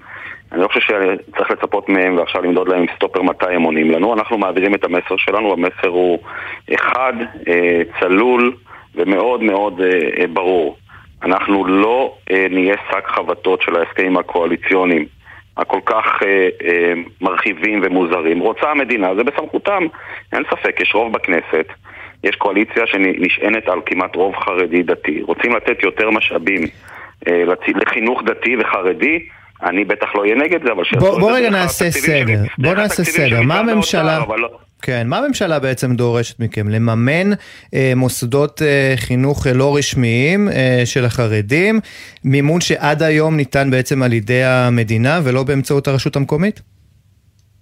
[0.52, 4.14] אני לא חושב שצריך לצפות מהם ועכשיו למדוד להם סטופר מתי הם עונים לנו.
[4.14, 6.18] אנחנו מעבירים את המסר שלנו, המסר הוא
[6.76, 7.12] חד,
[8.00, 8.56] צלול
[8.94, 9.80] ומאוד מאוד
[10.32, 10.76] ברור.
[11.22, 12.14] אנחנו לא
[12.50, 15.15] נהיה שק חבטות של ההסכמים הקואליציוניים.
[15.56, 18.40] הכל כך אה, אה, מרחיבים ומוזרים.
[18.40, 19.82] רוצה המדינה, זה בסמכותם,
[20.32, 21.66] אין ספק, יש רוב בכנסת,
[22.24, 25.22] יש קואליציה שנשענת על כמעט רוב חרדי דתי.
[25.22, 26.62] רוצים לתת יותר משאבים
[27.28, 27.42] אה,
[27.74, 29.26] לחינוך דתי וחרדי,
[29.62, 31.20] אני בטח לא אהיה נגד זה, אבל את זה.
[31.20, 33.42] בוא רגע נעשה סדר, בוא נעשה סדר.
[33.42, 34.18] מה הממשלה...
[34.82, 36.68] כן, מה הממשלה בעצם דורשת מכם?
[36.68, 37.30] לממן
[37.74, 41.80] אה, מוסדות אה, חינוך לא רשמיים אה, של החרדים,
[42.24, 46.60] מימון שעד היום ניתן בעצם על ידי המדינה ולא באמצעות הרשות המקומית?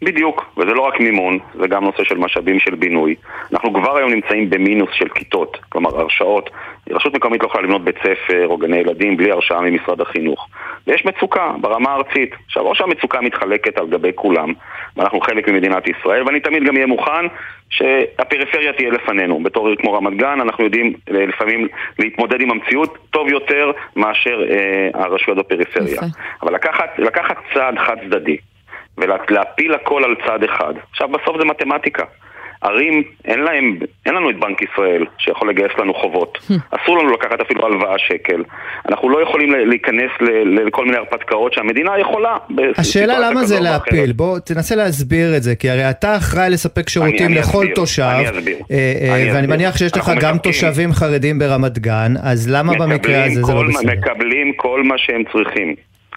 [0.03, 3.15] בדיוק, וזה לא רק מימון, זה גם נושא של משאבים של בינוי.
[3.53, 6.51] אנחנו כבר היום נמצאים במינוס של כיתות, כלומר הרשאות.
[6.91, 10.49] רשות מקומית לא יכולה לבנות בית ספר או גני ילדים בלי הרשאה ממשרד החינוך.
[10.87, 12.35] ויש מצוקה ברמה הארצית.
[12.47, 14.53] עכשיו, או שהמצוקה מתחלקת על גבי כולם,
[14.97, 17.27] ואנחנו חלק ממדינת ישראל, ואני תמיד גם אהיה מוכן
[17.71, 19.43] שהפריפריה תהיה לפנינו.
[19.43, 24.89] בתור עיר כמו רמת גן, אנחנו יודעים לפעמים להתמודד עם המציאות טוב יותר מאשר אה,
[24.95, 26.01] הרשויות בפריפריה.
[26.43, 28.37] אבל לקחת, לקחת צעד חד צדדי.
[28.99, 30.75] ולהפיל הכל על צד אחד.
[30.91, 32.05] עכשיו בסוף זה מתמטיקה.
[32.65, 36.39] ערים, אין להם, אין לנו את בנק ישראל שיכול לגייס לנו חובות.
[36.77, 38.43] אסור לנו לקחת אפילו הלוואה שקל.
[38.89, 40.11] אנחנו לא יכולים להיכנס
[40.67, 42.37] לכל מיני הרפתקאות שהמדינה יכולה.
[42.77, 47.27] השאלה למה זה להפיל, בוא תנסה להסביר את זה, כי הרי אתה אחראי לספק שירותים
[47.27, 48.57] אני, לכל אסביר, תושב, אני אסביר.
[48.71, 49.47] אה, אה, אני ואני.
[49.47, 50.39] מניח שיש לך גם.
[50.39, 53.93] תושבים חרדים ברמת גן, אז למה במקרה הזה זה לא בסדר?
[53.93, 55.75] מקבלים כל מה שהם צריכים.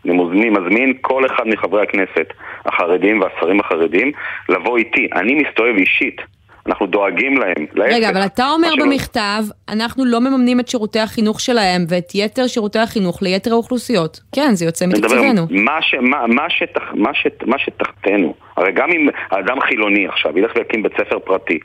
[0.08, 2.34] אני מזמין, מזמין כל אחד מחברי הכנסת
[2.66, 4.12] החרדים והשרים החרדים
[4.50, 5.08] לבוא איתי.
[5.16, 6.22] אני מסתובב אישית.
[6.68, 7.66] אנחנו דואגים להם.
[7.74, 7.94] להפך.
[7.96, 12.12] רגע, אבל אתה אומר מה שלא- במכתב, אנחנו לא מממנים את שירותי החינוך שלהם ואת
[12.16, 14.20] יתר שירותי החינוך ליתר האוכלוסיות.
[14.36, 15.48] כן, זה יוצא מתקציבנו.
[15.50, 20.38] מה, ש, מה, מה, שתח, מה, ש, מה שתחתנו, הרי גם אם האדם חילוני עכשיו
[20.40, 21.60] ילך ויקים בית ספר פרטי,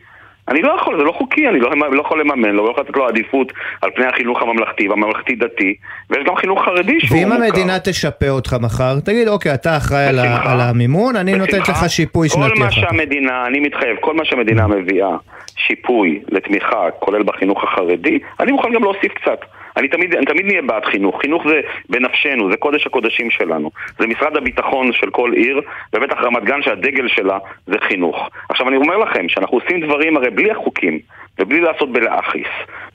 [0.49, 3.07] אני לא יכול, זה לא חוקי, אני לא, לא יכול לממן, לא יכול לתת לו
[3.09, 3.53] עדיפות
[3.83, 5.75] על פני החינוך הממלכתי והממלכתי-דתי,
[6.11, 7.45] ויש גם חינוך חרדי שהוא ואם מוכר.
[7.45, 10.19] המדינה תשפה אותך מחר, תגיד, אוקיי, אתה אחראי על.
[10.19, 11.47] על המימון, אני בשמחה.
[11.57, 12.81] נותנת לך שיפוי כל שנתי מה אחר כך.
[12.81, 15.17] שהמדינה, אני מתחייב, כל מה שהמדינה מביאה,
[15.57, 19.41] שיפוי לתמיכה, כולל בחינוך החרדי, אני מוכן גם להוסיף קצת.
[19.77, 21.21] אני תמיד, אני תמיד נהיה בעד חינוך.
[21.21, 23.71] חינוך זה בנפשנו, זה קודש הקודשים שלנו.
[23.99, 25.61] זה משרד הביטחון של כל עיר,
[25.95, 28.17] ובטח רמת גן שהדגל שלה זה חינוך.
[28.49, 30.99] עכשיו אני אומר לכם שאנחנו עושים דברים הרי בלי החוקים,
[31.39, 32.47] ובלי לעשות בלאחיס,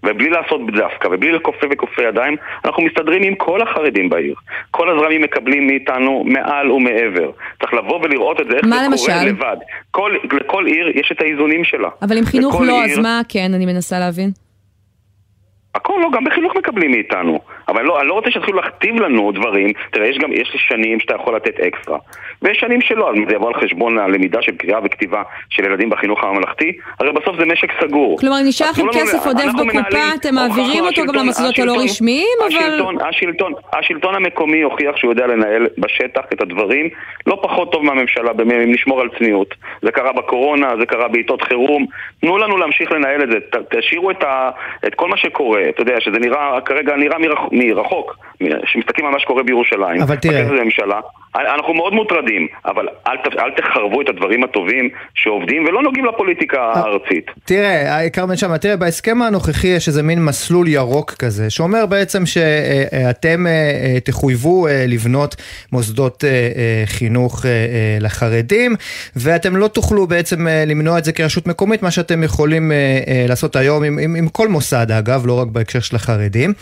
[0.04, 2.36] ובלי לעשות בדווקא, ובלי לכופף וכופי ידיים,
[2.66, 4.36] אנחנו מסתדרים עם כל החרדים בעיר.
[4.72, 7.32] כל הזרמים מקבלים מאיתנו מעל ומעבר.
[7.62, 9.06] צריך לבוא ולראות את זה, איך זה למשל?
[9.12, 9.58] קורה לבד.
[9.92, 11.90] כל, לכל עיר יש את האיזונים שלה.
[12.02, 14.47] אבל עם חינוך לא, עיר- אז מה כן, אני מנסה להבין.
[15.88, 17.40] הכל לא, גם בחינוך מקבלים מאיתנו.
[17.68, 19.70] אבל לא, אני לא רוצה שיתחילו להכתיב לנו דברים.
[19.92, 21.98] תראה, יש גם, יש שנים שאתה יכול לתת אקסטרה.
[22.42, 26.24] ויש שנים שלא, אז זה יבוא על חשבון הלמידה של קריאה וכתיבה של ילדים בחינוך
[26.24, 26.78] הממלכתי.
[27.00, 28.18] הרי בסוף זה משק סגור.
[28.20, 32.58] כלומר, נשאר לכם לנו- כסף עודף בקופה, אתם מעבירים אותו גם למוסדות הלא רשמיים, אבל...
[32.58, 36.90] השלטון, השלטון, השלטון המקומי הוכיח שהוא יודע לנהל בשטח את הדברים
[37.28, 39.56] לא פחות טוב מהממשלה, אם נשמור על צניעות.
[39.82, 41.86] זה קרה בקורונה, זה קרה בעיתות חירום.
[42.22, 43.38] תנו לנו להמשיך לנהל את זה.
[43.80, 44.50] תשאירו את, ה,
[44.88, 45.70] את כל מה שקורה.
[45.70, 48.16] אתה יודע, שזה נראה, כרגע נראה מרחוק, מרחוק
[48.66, 50.02] שמסתכלים על מה שקורה בירושלים.
[50.02, 50.44] אבל תראה-.
[51.38, 56.58] אנחנו מאוד מוטרדים, אבל אל, ת- אל תחרבו את הדברים הטובים שעובדים ולא נוגעים לפוליטיקה
[56.62, 57.26] הארצית.
[57.46, 63.48] תראה, כרמל שאמה, תראה, בהסכם הנוכחי יש איזה מין מסלול ירוק כזה, שאומר בעצם שאתם
[63.48, 65.36] אה, תחויבו אה, לבנות
[65.72, 68.76] מוסדות אה, אה, חינוך אה, אה, לחרדים,
[69.16, 73.26] ואתם לא תוכלו בעצם אה, למנוע את זה כרשות מקומית, מה שאתם יכולים אה, אה,
[73.30, 76.54] לעשות היום עם, עם, עם כל מוסד, אגב, לא רק בהקשר של החרדים.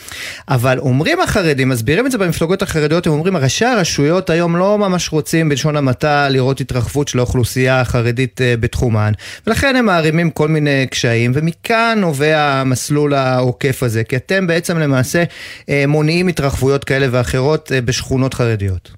[0.49, 5.13] אבל אומרים החרדים, מסבירים את זה במפלגות החרדיות, הם אומרים, ראשי הרשויות היום לא ממש
[5.13, 9.11] רוצים, בלשון המעטה, לראות התרחבות של האוכלוסייה החרדית אה, בתחומן,
[9.47, 15.23] ולכן הם מערימים כל מיני קשיים, ומכאן נובע המסלול העוקף הזה, כי אתם בעצם למעשה
[15.69, 18.91] אה, מונעים התרחבויות כאלה ואחרות אה, בשכונות חרדיות.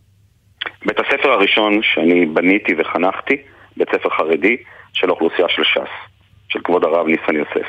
[0.86, 3.36] בית הספר הראשון שאני בניתי וחנכתי,
[3.78, 4.58] בית ספר חרדי
[4.94, 6.17] של האוכלוסייה של ש"ס,
[6.50, 7.68] של כבוד הרב ניסן יוסף.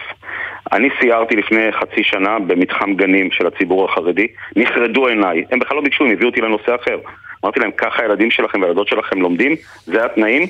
[0.72, 5.82] אני סיירתי לפני חצי שנה במתחם גנים של הציבור החרדי, נחרדו עיניי, הם בכלל לא
[5.82, 6.98] ביקשו, הם הביאו אותי לנושא אחר.
[7.44, 9.52] אמרתי להם, ככה הילדים שלכם והילדות שלכם לומדים,
[9.84, 10.42] זה התנאים.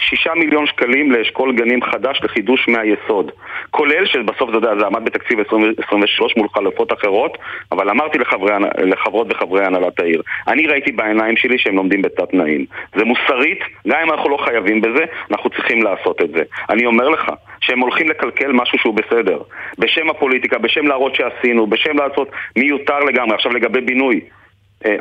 [0.00, 3.32] שישה מיליון שקלים לאשכול גנים חדש לחידוש מהיסוד.
[3.70, 7.38] כולל שבסוף זה, זה עמד בתקציב 23 מול חלופות אחרות,
[7.72, 12.64] אבל אמרתי לחברי, לחברות וחברי הנהלת העיר, אני ראיתי בעיניים שלי שהם לומדים בתת תנאים.
[12.96, 13.58] זה מוסרית,
[13.88, 16.42] גם אם אנחנו לא חייבים בזה, אנחנו צריכים לעשות את זה.
[16.70, 19.38] אני אומר לך שהם הולכים לקלקל משהו שהוא בסדר.
[19.78, 23.34] בשם הפוליטיקה, בשם להראות שעשינו, בשם לעשות מיותר לגמרי.
[23.34, 24.20] עכשיו לגבי בינוי.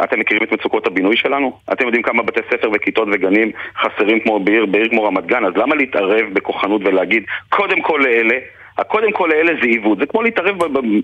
[0.03, 1.57] אתם מכירים את מצוקות הבינוי שלנו?
[1.73, 5.53] אתם יודעים כמה בתי ספר וכיתות וגנים חסרים כמו בעיר, בעיר כמו רמת גן, אז
[5.55, 8.35] למה להתערב בכוחנות ולהגיד קודם כל לאלה?
[8.77, 10.55] הקודם כל לאלה זה עיוות, זה כמו להתערב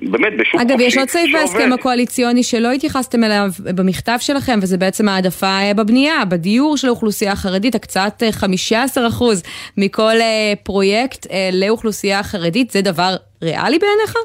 [0.02, 4.78] באמת בשוק אגב, חופשי יש עוד סעיף בהסכם הקואליציוני שלא התייחסתם אליו במכתב שלכם, וזה
[4.78, 8.46] בעצם העדפה בבנייה, בדיור של האוכלוסייה החרדית, הקצאת 15%
[9.78, 10.14] מכל
[10.64, 14.16] פרויקט לאוכלוסייה החרדית, זה דבר ריאלי בעיניך?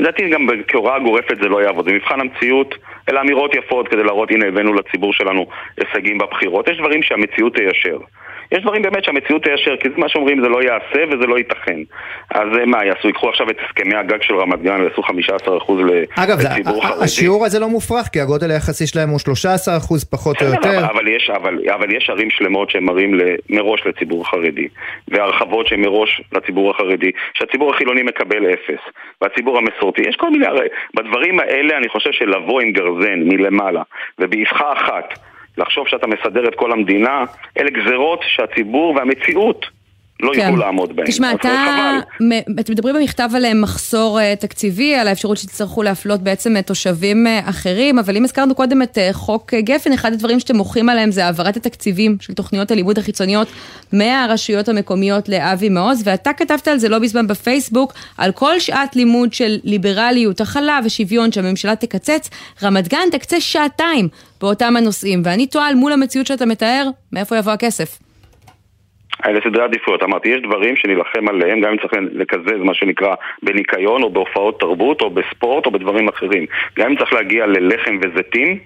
[0.00, 2.74] לדעתי גם כהוראה גורפת זה לא יעבוד, זה מבחן המציאות,
[3.08, 5.46] אלה אמירות יפות כדי להראות הנה הבאנו לציבור שלנו
[5.78, 7.98] הישגים בבחירות, יש דברים שהמציאות תיישר.
[8.54, 11.80] יש דברים באמת שהמציאות תיישר, כי מה שאומרים זה לא יעשה וזה לא ייתכן.
[12.30, 13.08] אז מה יעשו?
[13.08, 17.04] ייקחו עכשיו את הסכמי הגג של רמת גן ויעשו 15% לציבור אגב, חרדי.
[17.04, 20.78] השיעור הזה לא מופרך, כי הגודל היחסי שלהם הוא 13% פחות או יותר.
[20.78, 24.68] אבל, אבל, יש, אבל, אבל יש ערים שלמות שהם מראים מראש לציבור חרדי,
[25.08, 28.80] והרחבות שהן מראש לציבור החרדי, שהציבור החילוני מקבל אפס,
[29.20, 33.82] והציבור המסורתי, יש כל מיני, הרי בדברים האלה אני חושב שלבוא עם גרזן מלמעלה,
[34.18, 35.18] ובאבחה אחת
[35.58, 37.24] לחשוב שאתה מסדר את כל המדינה,
[37.58, 39.66] אלה גזרות שהציבור והמציאות
[40.22, 40.40] לא כן.
[40.40, 41.06] יוכלו לעמוד בהן.
[41.06, 41.98] תשמע, אתה...
[42.60, 48.24] אתם מדברים במכתב על מחסור תקציבי, על האפשרות שתצטרכו להפלות בעצם תושבים אחרים, אבל אם
[48.24, 52.70] הזכרנו קודם את חוק גפן, אחד הדברים שאתם מוחים עליהם זה העברת התקציבים של תוכניות
[52.70, 53.48] הלימוד החיצוניות
[53.92, 59.32] מהרשויות המקומיות לאבי מעוז, ואתה כתבת על זה לא בזמן בפייסבוק, על כל שעת לימוד
[59.32, 62.30] של ליברליות, הכלה ושוויון שהממשלה תקצץ,
[62.62, 64.08] רמת גן תקצה שעתיים
[64.40, 68.03] באותם הנושאים, ואני תוהה מול המציאות שאתה מתאר, מאיפה יבוא הכסף?
[69.26, 74.02] אלה סדרי עדיפויות, אמרתי, יש דברים שנילחם עליהם, גם אם צריך לקזז מה שנקרא בניקיון
[74.02, 76.46] או בהופעות תרבות או בספורט או בדברים אחרים.
[76.78, 78.58] גם אם צריך להגיע ללחם וזיתים,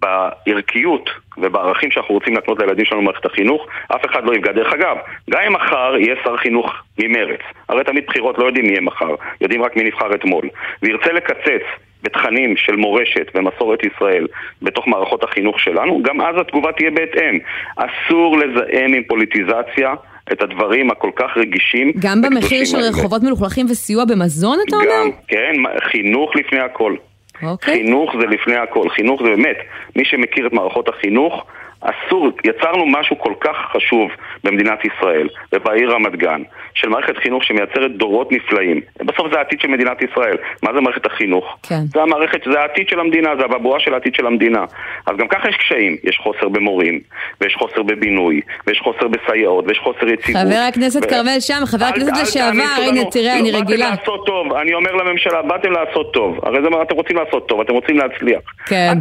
[0.00, 4.52] בערכיות ובערכים שאנחנו רוצים לקנות לילדים שלנו במערכת החינוך, אף אחד לא יפגע.
[4.52, 4.96] דרך אגב,
[5.30, 9.14] גם אם מחר יהיה שר חינוך ממרץ, הרי תמיד בחירות לא יודעים מי יהיה מחר,
[9.40, 10.48] יודעים רק מי נבחר אתמול,
[10.82, 11.62] וירצה לקצץ
[12.02, 14.26] בתכנים של מורשת ומסורת ישראל
[14.62, 17.38] בתוך מערכות החינוך שלנו, גם אז התגובה תהיה בהתאם.
[17.76, 19.94] אסור לזהם עם פוליטיזציה
[20.32, 22.78] את הדברים הכל כך רגישים גם במחיר של.
[22.78, 24.86] רחובות מלוכלכים וסיוע במזון, אתה אומר?
[24.86, 25.52] גם, כן,
[25.90, 26.96] חינוך לפני הכל.
[27.42, 27.74] אוקיי.
[27.74, 29.56] חינוך זה לפני הכל, חינוך זה באמת,
[29.96, 31.44] מי שמכיר את מערכות החינוך,
[31.80, 34.10] אסור, יצרנו משהו כל כך חשוב
[34.44, 36.42] במדינת ישראל ובעיר רמת גן,
[36.74, 38.80] של מערכת חינוך שמייצרת דורות נפלאים.
[39.04, 40.36] בסוף זה העתיד של מדינת ישראל.
[40.62, 41.56] מה זה מערכת החינוך?
[41.62, 41.80] כן.
[41.94, 44.64] זה המערכת, זה העתיד של המדינה, זה הבבואה של העתיד של המדינה.
[45.06, 47.00] אז גם ככה יש קשיים, יש חוסר במורים,
[47.40, 50.42] ויש חוסר בבינוי, ויש חוסר בסייעות, ויש חוסר יציבות.
[50.42, 53.04] חבר הכנסת ו- כרמל שם, חבר הכנסת לשעבר, הנה.
[53.10, 53.90] תראה, לא, אני רגילה.
[53.90, 56.38] באתם לעשות טוב, אני אומר לממשלה, באתם לעשות טוב.
[56.42, 58.40] הרי זה מה אתם רוצים לעשות טוב, אתם רוצים להצליח.
[58.66, 58.92] כן.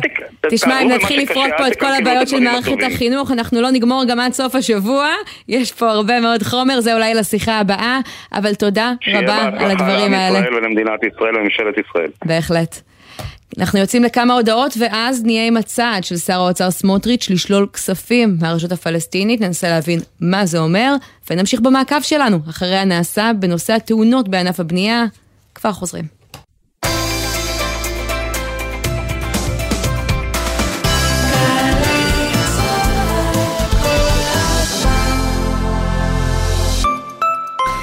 [0.49, 2.95] תשמע, אם נתחיל לפרוט פה את כל הבעיות של הדברים מערכת הטובים.
[2.95, 5.07] החינוך, אנחנו לא נגמור גם עד סוף השבוע.
[5.47, 7.99] יש פה הרבה מאוד חומר, זה אולי לשיחה הבאה,
[8.33, 10.39] אבל תודה שיהיה רבה בהצלחה על הדברים לעם האלה.
[10.39, 12.09] ישראל ולמדינת ישראל ולממשלת ישראל.
[12.25, 12.81] בהחלט.
[13.59, 18.71] אנחנו יוצאים לכמה הודעות ואז נהיה עם הצעד של שר האוצר סמוטריץ' לשלול כספים מהרשות
[18.71, 20.95] הפלסטינית, ננסה להבין מה זה אומר,
[21.31, 25.05] ונמשיך במעקב שלנו אחרי הנעשה בנושא התאונות בענף הבנייה.
[25.55, 26.16] כבר חוזרים.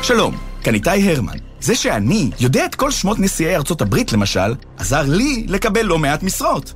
[0.06, 1.36] שלום, כאן איתי הרמן.
[1.60, 6.22] זה שאני יודע את כל שמות נשיאי ארצות הברית, למשל, עזר לי לקבל לא מעט
[6.22, 6.72] משרות.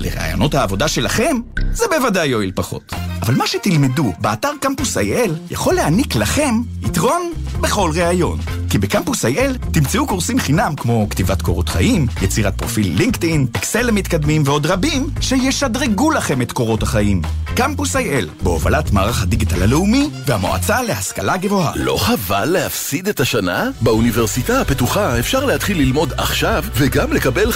[0.00, 1.36] לרעיונות העבודה שלכם,
[1.72, 2.94] זה בוודאי יועיל פחות.
[3.22, 8.38] אבל מה שתלמדו באתר קמפוס IL יכול להעניק לכם יתרון בכל ראיון.
[8.70, 14.42] כי בקמפוס IL תמצאו קורסים חינם כמו כתיבת קורות חיים, יצירת פרופיל לינקדאין, אקסל למתקדמים
[14.44, 17.22] ועוד רבים שישדרגו לכם את קורות החיים.
[17.56, 21.72] קמפוס IL, בהובלת מערך הדיגיטל הלאומי והמועצה להשכלה גבוהה.
[21.76, 23.70] לא חבל להפסיד את השנה?
[23.80, 27.50] באוניברסיטה הפתוחה אפשר להתחיל ללמוד עכשיו וגם לקבל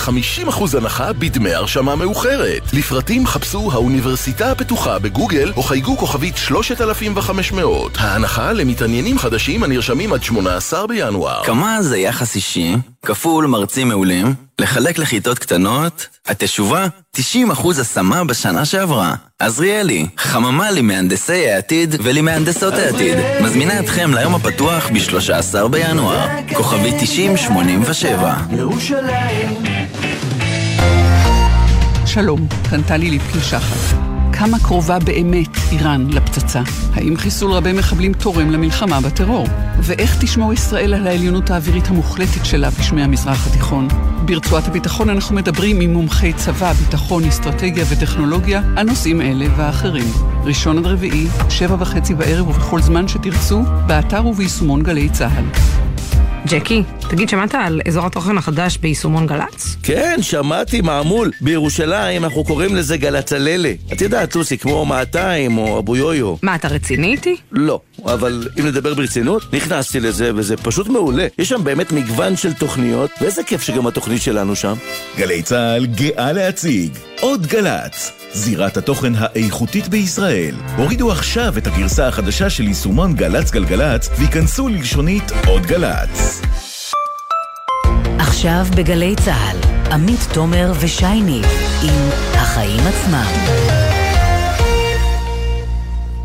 [0.46, 2.31] 50% הנחה בדמי הרשמה מאוחרת.
[2.72, 7.96] לפרטים חפשו האוניברסיטה הפתוחה בגוגל או חייגו כוכבית 3500.
[7.98, 11.44] ההנחה למתעניינים חדשים הנרשמים עד 18 בינואר.
[11.44, 12.74] כמה זה יחס אישי,
[13.06, 17.20] כפול מרצים מעולים, לחלק לכיתות קטנות, התשובה 90%
[17.80, 19.14] השמה בשנה שעברה.
[19.38, 23.18] עזריאלי, חממה למהנדסי העתיד ולמהנדסות העתיד.
[23.42, 26.26] מזמינה אתכם ליום הפתוח ב-13 בינואר.
[26.54, 28.34] כוכבי 9087.
[32.14, 33.96] שלום, כאן טלי ליפקין שחר.
[34.32, 36.60] כמה קרובה באמת איראן לפצצה?
[36.94, 39.46] האם חיסול רבי מחבלים תורם למלחמה בטרור?
[39.80, 43.88] ואיך תשמור ישראל על העליונות האווירית המוחלטת שלה בשמי המזרח התיכון?
[44.24, 50.12] ברצועת הביטחון אנחנו מדברים עם מומחי צבא, ביטחון, אסטרטגיה וטכנולוגיה על נושאים אלה ואחרים.
[50.44, 55.44] ראשון עד רביעי, שבע וחצי בערב ובכל זמן שתרצו, באתר וביישומון גלי צה"ל.
[56.46, 59.76] ג'קי, תגיד, שמעת על אזור התוכן החדש ביישומון גל"צ?
[59.82, 61.30] כן, שמעתי מעמול.
[61.40, 63.72] בירושלים אנחנו קוראים לזה גלצללה.
[63.92, 66.34] את יודעת, לוסי, כמו 200 או אבו יויו.
[66.42, 67.36] מה, אתה רציני איתי?
[67.52, 71.26] לא, אבל אם לדבר ברצינות, נכנסתי לזה וזה פשוט מעולה.
[71.38, 74.74] יש שם באמת מגוון של תוכניות, ואיזה כיף שגם התוכנית שלנו שם.
[75.16, 80.54] גלי צה"ל גאה להציג עוד גל"צ, זירת התוכן האיכותית בישראל.
[80.76, 86.42] הורידו עכשיו את הגרסה החדשה של יישומון גל"צ גלגלצ וייכנסו ללשונית עוד גל"צ.
[88.32, 89.56] עכשיו בגלי צה"ל,
[89.92, 91.40] עמית תומר ושייני
[91.84, 93.32] עם החיים עצמם.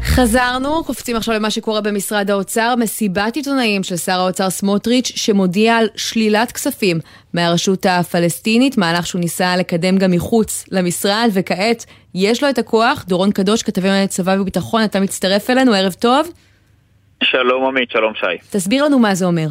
[0.01, 5.87] חזרנו, קופצים עכשיו למה שקורה במשרד האוצר, מסיבת עיתונאים של שר האוצר סמוטריץ' שמודיע על
[5.95, 6.99] שלילת כספים
[7.33, 13.05] מהרשות הפלסטינית, מהלך שהוא ניסה לקדם גם מחוץ למשרד, וכעת יש לו את הכוח.
[13.07, 16.27] דורון קדוש, כתבים על צבא וביטחון, אתה מצטרף אלינו, ערב טוב.
[17.23, 18.49] שלום עמית, שלום שי.
[18.49, 19.47] תסביר לנו מה זה אומר.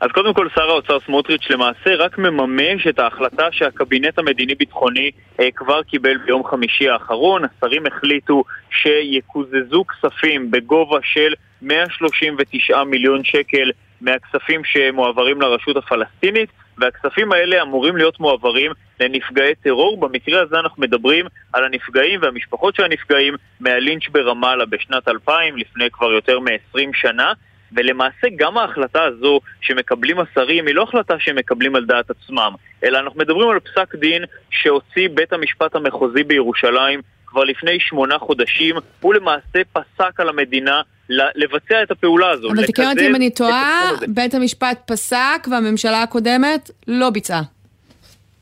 [0.00, 5.82] אז קודם כל שר האוצר סמוטריץ' למעשה רק מממש את ההחלטה שהקבינט המדיני-ביטחוני אה, כבר
[5.82, 7.42] קיבל ביום חמישי האחרון.
[7.44, 11.32] השרים החליטו שיקוזזו כספים בגובה של
[11.62, 20.00] 139 מיליון שקל מהכספים שמועברים לרשות הפלסטינית והכספים האלה אמורים להיות מועברים לנפגעי טרור.
[20.00, 26.12] במקרה הזה אנחנו מדברים על הנפגעים והמשפחות של הנפגעים מהלינץ' ברמאללה בשנת 2000, לפני כבר
[26.12, 27.32] יותר מ-20 שנה.
[27.72, 32.52] ולמעשה גם ההחלטה הזו שמקבלים השרים היא לא החלטה שהם מקבלים על דעת עצמם,
[32.84, 38.76] אלא אנחנו מדברים על פסק דין שהוציא בית המשפט המחוזי בירושלים כבר לפני שמונה חודשים,
[39.00, 42.48] הוא למעשה פסק על המדינה לבצע את הפעולה הזו.
[42.50, 47.42] אבל תקן אותי אם אני טועה, בית המשפט פסק והממשלה הקודמת לא ביצעה.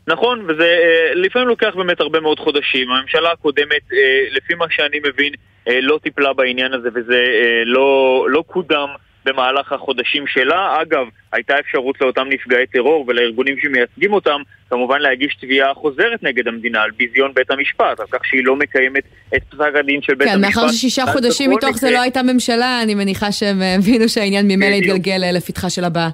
[0.08, 0.76] נכון, וזה
[1.14, 2.90] לפעמים לוקח באמת הרבה מאוד חודשים.
[2.90, 3.82] הממשלה הקודמת,
[4.30, 5.32] לפי מה שאני מבין,
[5.66, 7.24] לא טיפלה בעניין הזה וזה
[7.64, 8.88] לא, לא קודם
[9.26, 10.82] במהלך החודשים שלה.
[10.82, 16.82] אגב, הייתה אפשרות לאותם נפגעי טרור ולארגונים שמייצגים אותם כמובן להגיש תביעה חוזרת נגד המדינה
[16.82, 19.02] על ביזיון בית המשפט, על כך שהיא לא מקיימת
[19.36, 20.56] את פסק הדין של בית כן, המשפט.
[20.56, 24.74] מאחר ששישה חודשים מתוך זה לא הייתה ממשלה, אני מניחה שהם אה, הבינו שהעניין ממילא.
[24.74, 26.08] יתגלגל אה, לפתחה של הבאה.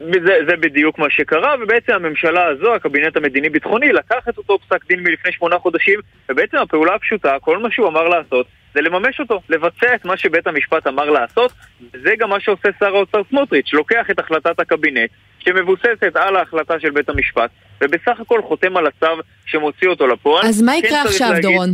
[0.00, 5.00] וזה זה בדיוק מה שקרה, ובעצם הממשלה הזו, הקבינט המדיני-ביטחוני, לקח את אותו פסק דין
[5.00, 8.46] מלפני שמונה חודשים, ובעצם הפעולה הפשוטה, כל מה שהוא אמר לעשות,
[8.78, 11.52] זה לממש אותו, לבצע את מה שבית המשפט אמר לעשות,
[11.94, 16.90] וזה גם מה שעושה שר האוצר סמוטריץ', לוקח את החלטת הקבינט, שמבוססת על ההחלטה של
[16.90, 17.50] בית המשפט,
[17.80, 19.06] ובסך הכל חותם על הצו
[19.46, 20.46] שמוציא אותו לפועל.
[20.46, 21.68] אז מה כן יקרה צריך עכשיו, להגיד- דורון?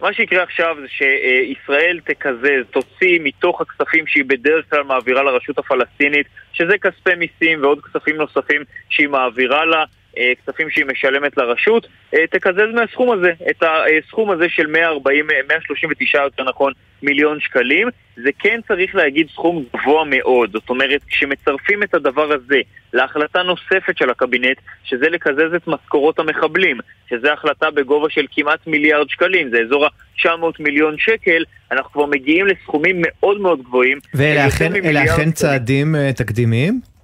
[0.00, 6.26] מה שיקרה עכשיו זה שישראל תקזז, תוציא מתוך הכספים שהיא בדרך כלל מעבירה לרשות הפלסטינית,
[6.52, 9.84] שזה כספי מיסים ועוד כספים נוספים שהיא מעבירה לה,
[10.16, 16.22] כספים שהיא משלמת לרשות, אה, תקזז מהסכום הזה, את הסכום הזה של 140, אה, 139
[16.22, 17.88] יותר נכון, מיליון שקלים.
[18.16, 22.60] זה כן צריך להגיד סכום גבוה מאוד, זאת אומרת, כשמצרפים את הדבר הזה
[22.92, 26.78] להחלטה נוספת של הקבינט, שזה לקזז את משכורות המחבלים,
[27.10, 30.28] שזה החלטה בגובה של כמעט מיליארד שקלים, זה אזור ה-900
[30.60, 33.98] מיליון שקל, אנחנו כבר מגיעים לסכומים מאוד מאוד גבוהים.
[34.14, 35.30] ואלה אכן.
[35.30, 36.95] צעדים אה, תקדימיים?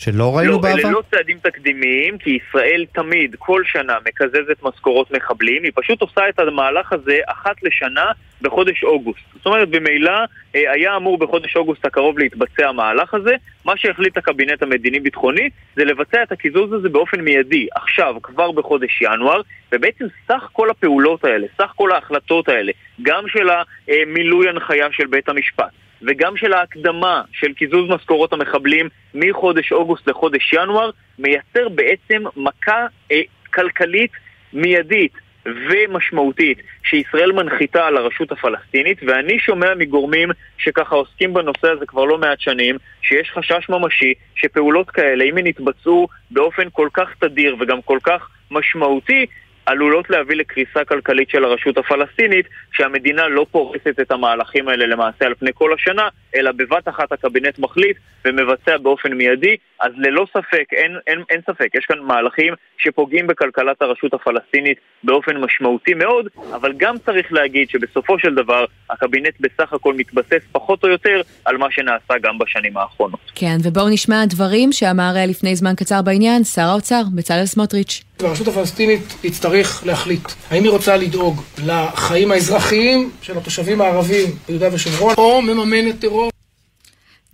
[0.00, 0.78] שלא ראינו לא, בעבר?
[0.78, 5.64] אלה לא צעדים תקדימיים, כי ישראל תמיד, כל שנה, מקזזת משכורות מחבלים.
[5.64, 8.04] היא פשוט עושה את המהלך הזה אחת לשנה
[8.42, 9.20] בחודש אוגוסט.
[9.36, 10.12] זאת אומרת, במילא
[10.54, 13.34] אה, היה אמור בחודש אוגוסט הקרוב להתבצע המהלך הזה.
[13.64, 19.40] מה שהחליט הקבינט המדיני-ביטחוני זה לבצע את הקיזוז הזה באופן מיידי, עכשיו, כבר בחודש ינואר,
[19.72, 22.72] ובעצם סך כל הפעולות האלה, סך כל ההחלטות האלה,
[23.02, 23.48] גם של
[23.88, 25.70] המילוי הנחיה של בית המשפט,
[26.02, 33.20] וגם של ההקדמה של קיזוז משכורות המחבלים מחודש אוגוסט לחודש ינואר, מייצר בעצם מכה אה,
[33.54, 34.10] כלכלית
[34.52, 35.12] מיידית
[35.46, 40.28] ומשמעותית שישראל מנחיתה על הרשות הפלסטינית, ואני שומע מגורמים
[40.58, 45.46] שככה עוסקים בנושא הזה כבר לא מעט שנים, שיש חשש ממשי שפעולות כאלה, אם הן
[45.46, 49.26] יתבצעו באופן כל כך תדיר וגם כל כך משמעותי,
[49.70, 55.34] עלולות להביא לקריסה כלכלית של הרשות הפלסטינית, שהמדינה לא פורסת את המהלכים האלה למעשה על
[55.34, 60.96] פני כל השנה, אלא בבת אחת הקבינט מחליט ומבצע באופן מיידי, אז ללא ספק, אין,
[61.06, 66.98] אין, אין ספק, יש כאן מהלכים שפוגעים בכלכלת הרשות הפלסטינית באופן משמעותי מאוד, אבל גם
[66.98, 72.14] צריך להגיד שבסופו של דבר הקבינט בסך הכל מתבסס פחות או יותר על מה שנעשה
[72.22, 73.20] גם בשנים האחרונות.
[73.34, 78.02] כן, ובואו נשמע דברים שאמר אה, לפני זמן קצר בעניין שר האוצר, בצלאל סמוטריץ'.
[78.20, 85.14] והרשות הפלסטינית תצטרך להחליט האם היא רוצה לדאוג לחיים האזרחיים של התושבים הערבים ביהודה ושומרון
[85.18, 86.19] או מממנת טרור.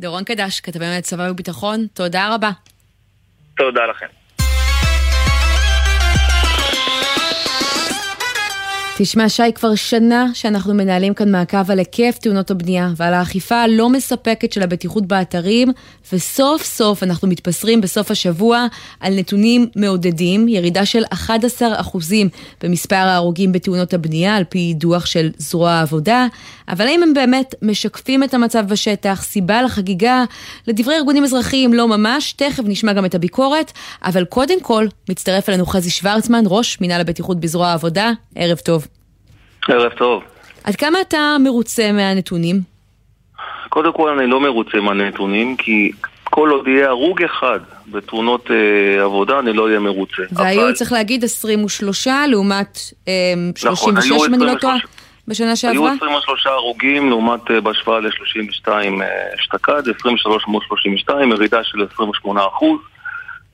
[0.01, 2.51] דורון קדש, כתבי מנהל צבא וביטחון, תודה רבה.
[3.57, 4.16] תודה לכם.
[8.99, 13.88] תשמע, שי, כבר שנה שאנחנו מנהלים כאן מעקב על היקף תאונות הבנייה ועל האכיפה הלא
[13.88, 15.72] מספקת של הבטיחות באתרים,
[16.12, 18.66] וסוף סוף אנחנו מתבשרים בסוף השבוע
[19.01, 21.16] על נתונים מעודדים, ירידה של 11%
[22.62, 26.26] במספר ההרוגים בתאונות הבנייה, על פי דוח של זרוע העבודה,
[26.68, 30.24] אבל האם הם באמת משקפים את המצב בשטח, סיבה לחגיגה?
[30.66, 33.72] לדברי ארגונים אזרחיים לא ממש, תכף נשמע גם את הביקורת,
[34.05, 38.86] אבל קודם כל מצטרף אלינו חזי שוורצמן, ראש מינהל הבטיחות בזרוע העבודה, ערב טוב.
[39.69, 40.23] ערב טוב.
[40.65, 42.61] עד כמה אתה מרוצה מהנתונים?
[43.69, 45.93] קודם כל אני לא מרוצה מהנתונים, כי
[46.25, 50.23] כל עוד יהיה הרוג אחד בתאונות אה, עבודה, אני לא אהיה מרוצה.
[50.33, 52.79] והיו, אבל- צריך להגיד, 23 לעומת
[53.09, 53.13] אה,
[53.57, 54.61] 36, נכון, היו אם אני לא 23.
[54.61, 54.77] טועה,
[55.29, 55.93] בשנה היו שעברה?
[55.93, 58.69] 23 הרוגים לעומת אה, בהשוואה ל-32
[59.41, 62.79] אשתקד, 23 מול 32, ירידה של 28 אחוז.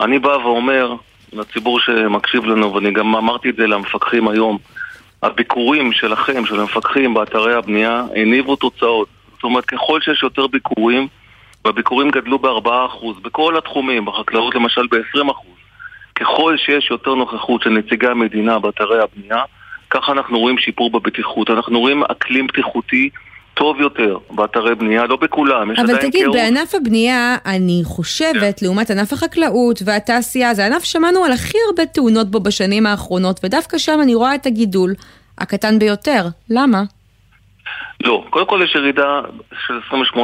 [0.00, 0.94] אני בא ואומר
[1.32, 4.58] לציבור שמקשיב לנו, ואני גם אמרתי את זה למפקחים היום,
[5.22, 9.08] הביקורים שלכם, של המפקחים באתרי הבנייה, הניבו תוצאות.
[9.34, 11.08] זאת אומרת, ככל שיש יותר ביקורים,
[11.64, 15.32] והביקורים גדלו ב-4%, בכל התחומים, בחקלאות למשל ב-20%,
[16.14, 19.42] ככל שיש יותר נוכחות של נציגי המדינה באתרי הבנייה,
[19.90, 21.50] ככה אנחנו רואים שיפור בבטיחות.
[21.50, 23.10] אנחנו רואים אקלים בטיחותי
[23.54, 26.36] טוב יותר באתרי בנייה, לא בכולם, יש אבל עדיין תגיד, כאוס.
[26.36, 32.30] בענף הבנייה, אני חושבת, לעומת ענף החקלאות והתעשייה, זה ענף שמענו על הכי הרבה תאונות
[32.30, 34.94] בו בשנים האחרונות, ודווקא שם אני רואה את הגידול
[35.38, 36.26] הקטן ביותר.
[36.50, 36.82] למה?
[38.04, 39.20] לא, קודם כל יש ירידה
[39.66, 39.78] של
[40.14, 40.16] 28%,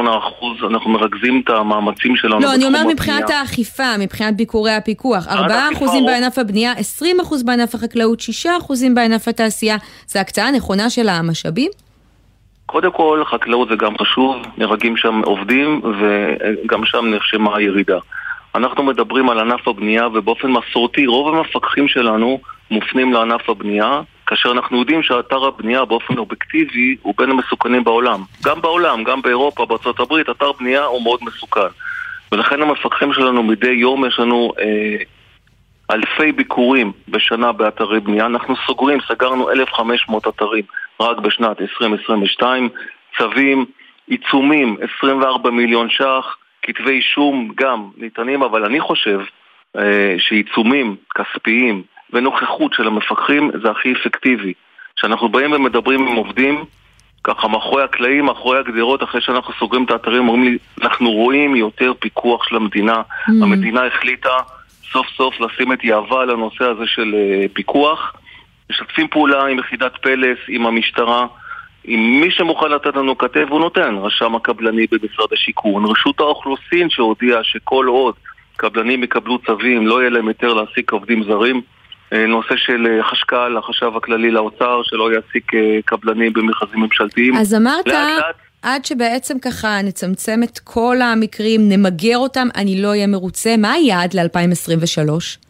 [0.69, 2.93] אנחנו מרכזים את המאמצים שלנו לא, אני אומר הבנייה.
[2.93, 5.27] מבחינת האכיפה, מבחינת ביקורי הפיקוח.
[5.27, 8.47] 4% האכיפה, בענף הבנייה, 20% בענף החקלאות, 6%
[8.95, 9.77] בענף התעשייה.
[10.07, 11.71] זה הקצאה נכונה של המשאבים?
[12.71, 17.97] קודם כל, חקלאות זה גם חשוב, נהרגים שם עובדים וגם שם נרשמה ירידה.
[18.55, 22.39] אנחנו מדברים על ענף הבנייה ובאופן מסורתי רוב המפקחים שלנו
[22.71, 28.21] מופנים לענף הבנייה כאשר אנחנו יודעים שאתר הבנייה באופן אובייקטיבי הוא בין המסוכנים בעולם.
[28.43, 29.65] גם בעולם, גם באירופה,
[29.99, 31.71] הברית, אתר בנייה הוא מאוד מסוכן.
[32.31, 35.03] ולכן המפקחים שלנו מדי יום יש לנו אה,
[35.91, 38.25] אלפי ביקורים בשנה באתרי בנייה.
[38.25, 40.63] אנחנו סוגרים, סגרנו 1,500 אתרים
[40.99, 42.69] רק בשנת 2022.
[43.17, 43.65] צווים,
[44.07, 49.19] עיצומים, 24 מיליון ש"ח, כתבי אישום גם ניתנים, אבל אני חושב
[49.77, 51.83] אה, שעיצומים כספיים
[52.13, 54.53] ונוכחות של המפקחים זה הכי אפקטיבי.
[54.95, 56.65] כשאנחנו באים ומדברים עם עובדים,
[57.23, 61.93] ככה מאחורי הקלעים, מאחורי הגדרות, אחרי שאנחנו סוגרים את האתרים, אומרים לי, אנחנו רואים יותר
[61.99, 62.95] פיקוח של המדינה.
[62.95, 63.31] Mm.
[63.43, 64.37] המדינה החליטה
[64.91, 68.13] סוף סוף לשים את יהבה על הנושא הזה של uh, פיקוח.
[68.69, 71.25] משתפים פעולה עם יחידת פלס, עם המשטרה.
[71.83, 77.43] עם מי שמוכן לתת לנו כתף הוא נותן, רשם הקבלני במשרד השיכון, רשות האוכלוסין שהודיעה
[77.43, 78.15] שכל עוד
[78.57, 81.61] קבלנים יקבלו צווים, לא יהיה להם היתר להעסיק עובדים זרים.
[82.13, 87.35] אה, נושא של אה, חשכ"ל, החשב הכללי לאוצר, שלא יעסיק אה, קבלנים במכרזים ממשלתיים.
[87.35, 87.87] אז אמרת,
[88.61, 93.57] עד שבעצם ככה נצמצם את כל המקרים, נמגר אותם, אני לא אהיה מרוצה.
[93.57, 95.48] מה היעד ל-2023?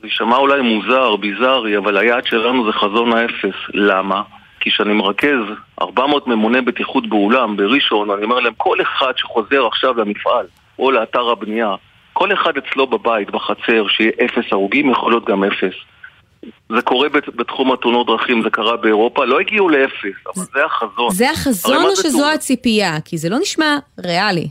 [0.00, 3.58] זה יישמע אולי מוזר, ביזארי, אבל היעד שלנו זה חזון האפס.
[3.74, 4.22] למה?
[4.60, 5.44] כי כשאני מרכז
[5.82, 10.46] 400 ממוני בטיחות באולם, בראשון, אני אומר להם, כל אחד שחוזר עכשיו למפעל
[10.78, 11.74] או לאתר הבנייה,
[12.12, 15.74] כל אחד אצלו בבית, בחצר, שיהיה אפס הרוגים, יכול להיות גם אפס.
[16.76, 21.10] זה קורה בתחום התאונות דרכים, זה קרה באירופה, לא הגיעו לאפס, אבל זה החזון.
[21.10, 22.32] זה החזון או שזו תאונה?
[22.32, 23.00] הציפייה?
[23.04, 24.48] כי זה לא נשמע ריאלי.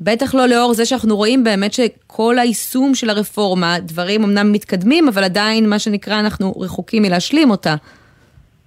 [0.00, 5.24] בטח לא לאור זה שאנחנו רואים באמת שכל היישום של הרפורמה, דברים אמנם מתקדמים, אבל
[5.24, 7.74] עדיין, מה שנקרא, אנחנו רחוקים מלהשלים אותה.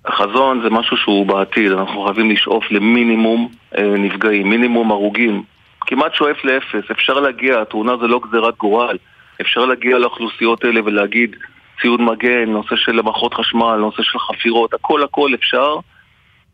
[0.05, 5.43] החזון זה משהו שהוא בעתיד, אנחנו חייבים לשאוף למינימום אה, נפגעים, מינימום הרוגים.
[5.81, 8.97] כמעט שואף לאפס, אפשר להגיע, התאונה זה לא גזירת גורל.
[9.41, 11.35] אפשר להגיע לאוכלוסיות האלה ולהגיד
[11.81, 15.75] ציוד מגן, נושא של מערכות חשמל, נושא של חפירות, הכל הכל אפשר.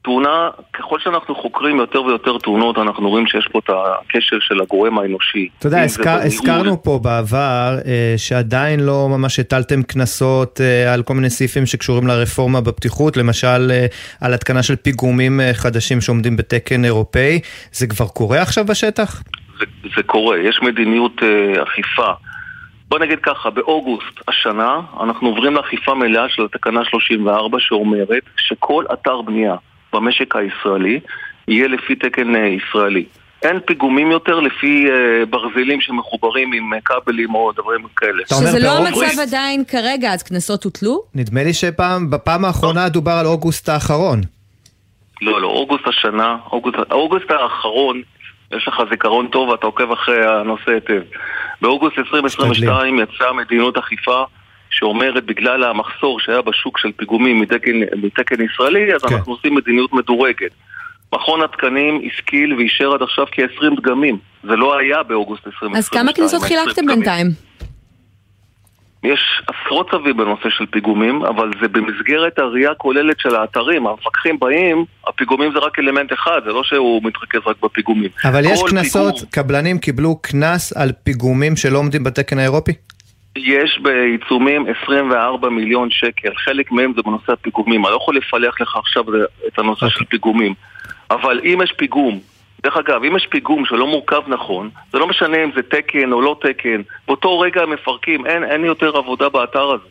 [0.06, 5.00] תאונה, ככל שאנחנו חוקרים יותר ויותר תאונות, אנחנו רואים שיש פה את הקשר של הגורם
[5.00, 5.50] האנושי.
[5.60, 11.14] אתה יודע, הזכר, הזכרנו פה בעבר אה, שעדיין לא ממש הטלתם קנסות אה, על כל
[11.14, 13.86] מיני סעיפים שקשורים לרפורמה בפתיחות, למשל אה,
[14.22, 17.40] על התקנה של פיגומים אה, חדשים שעומדים בתקן אירופאי.
[17.72, 19.24] זה כבר קורה עכשיו בשטח?
[19.60, 22.12] זה, זה קורה, יש מדיניות אה, אכיפה.
[22.90, 29.22] בוא נגיד ככה, באוגוסט השנה אנחנו עוברים לאכיפה מלאה של התקנה 34 שאומרת שכל אתר
[29.22, 29.56] בנייה
[29.96, 31.00] במשק הישראלי
[31.48, 33.06] יהיה לפי תקן אה, ישראלי.
[33.44, 38.24] אין פיגומים יותר לפי uh, ברזלים שמחוברים עם uh, כבלים או דברים כאלה.
[38.30, 41.04] שזה לא המצב עדיין כרגע, אז קנסות הוטלו?
[41.16, 42.90] נדמה לי שבפעם האחרונה לא.
[42.90, 44.22] דובר על אוגוסט האחרון.
[45.22, 48.02] לא, לא, אוגוסט השנה, אוגוסט, אוגוסט האחרון,
[48.52, 51.02] יש לך זיכרון טוב ואתה עוקב אחרי הנושא היטב.
[51.62, 54.24] באוגוסט 2022 יצאה מדיניות אכיפה
[54.76, 59.16] שאומרת בגלל המחסור שהיה בשוק של פיגומים מתקן, מתקן ישראלי, אז כן.
[59.16, 60.52] אנחנו עושים מדיניות מדורגת.
[61.14, 64.18] מכון התקנים השכיל ואישר עד עכשיו כ-20 דגמים.
[64.44, 65.76] זה לא היה באוגוסט 2022.
[65.76, 67.28] אז כמה כניסות חילקתם בינתיים?
[69.04, 73.88] יש עשרות צווים בנושא של פיגומים, אבל זה במסגרת הראייה הכוללת של האתרים.
[73.88, 78.10] המפקחים באים, הפיגומים זה רק אלמנט אחד, זה לא שהוא מתרכז רק בפיגומים.
[78.26, 79.30] אבל יש קנסות, פיגום...
[79.32, 82.72] קבלנים קיבלו קנס על פיגומים שלא עומדים בתקן האירופי?
[83.36, 87.86] יש בעיצומים 24 מיליון שקל, חלק מהם זה בנושא הפיגומים.
[87.86, 89.04] אני לא יכול לפלח לך עכשיו
[89.48, 90.54] את הנושא של פיגומים.
[91.12, 92.20] אבל אם יש פיגום,
[92.64, 96.22] דרך אגב, אם יש פיגום שלא מורכב נכון, זה לא משנה אם זה תקן או
[96.22, 99.84] לא תקן, באותו רגע הם מפרקים, אין, אין יותר עבודה באתר הזה.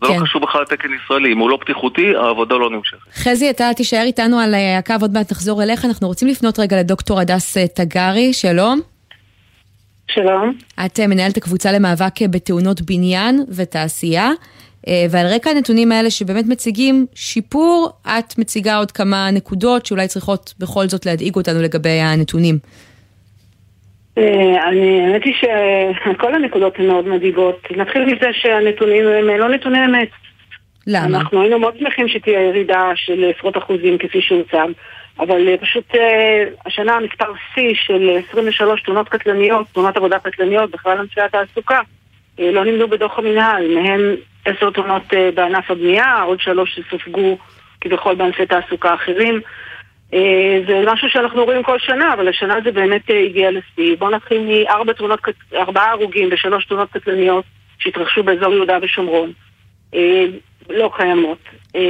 [0.00, 0.20] זה לא כן.
[0.20, 2.98] לא קשור בכלל לתקן ישראלי, אם הוא לא פתיחותי, העבודה לא נמשכת.
[3.14, 5.84] חזי, אתה תישאר איתנו על אה, הקו, עוד מעט נחזור אליך.
[5.84, 8.97] אנחנו רוצים לפנות רגע לדוקטור הדס אה, תגרי, שלום.
[10.10, 10.52] שלום.
[10.86, 14.30] את אה, מנהלת הקבוצה למאבק בתאונות בניין ותעשייה,
[14.88, 20.54] אה, ועל רקע הנתונים האלה שבאמת מציגים שיפור, את מציגה עוד כמה נקודות שאולי צריכות
[20.58, 22.58] בכל זאת להדאיג אותנו לגבי הנתונים.
[24.18, 27.66] אה, אני, האמת היא שכל הנקודות הן מאוד מדאיגות.
[27.76, 30.08] נתחיל מזה שהנתונים הם לא נתוני אמת.
[30.86, 31.18] למה?
[31.18, 34.68] אנחנו היינו מאוד שמחים שתהיה ירידה של עשרות אחוזים כפי שהוצג.
[35.20, 40.98] אבל אה, פשוט אה, השנה המספר שיא של 23 תאונות קטלניות, תאונות עבודה קטלניות בכלל
[40.98, 41.80] אנשי התעסוקה,
[42.40, 44.00] אה, לא נמדו בדוח המינהל, מהם
[44.44, 45.02] עשר תאונות
[45.34, 47.38] בענף הבנייה, עוד שלוש שסופגו
[47.80, 49.40] כביכול בענפי תעסוקה אחרים.
[50.66, 53.96] זה משהו שאנחנו רואים כל שנה, אבל השנה זה באמת הגיע לשיא.
[53.96, 55.20] בואו נתחיל מארבע תאונות,
[55.54, 57.44] ארבעה הרוגים ושלוש תאונות קטלניות
[57.78, 59.32] שהתרחשו באזור יהודה ושומרון.
[60.70, 61.38] לא קיימות.
[61.76, 61.80] אה,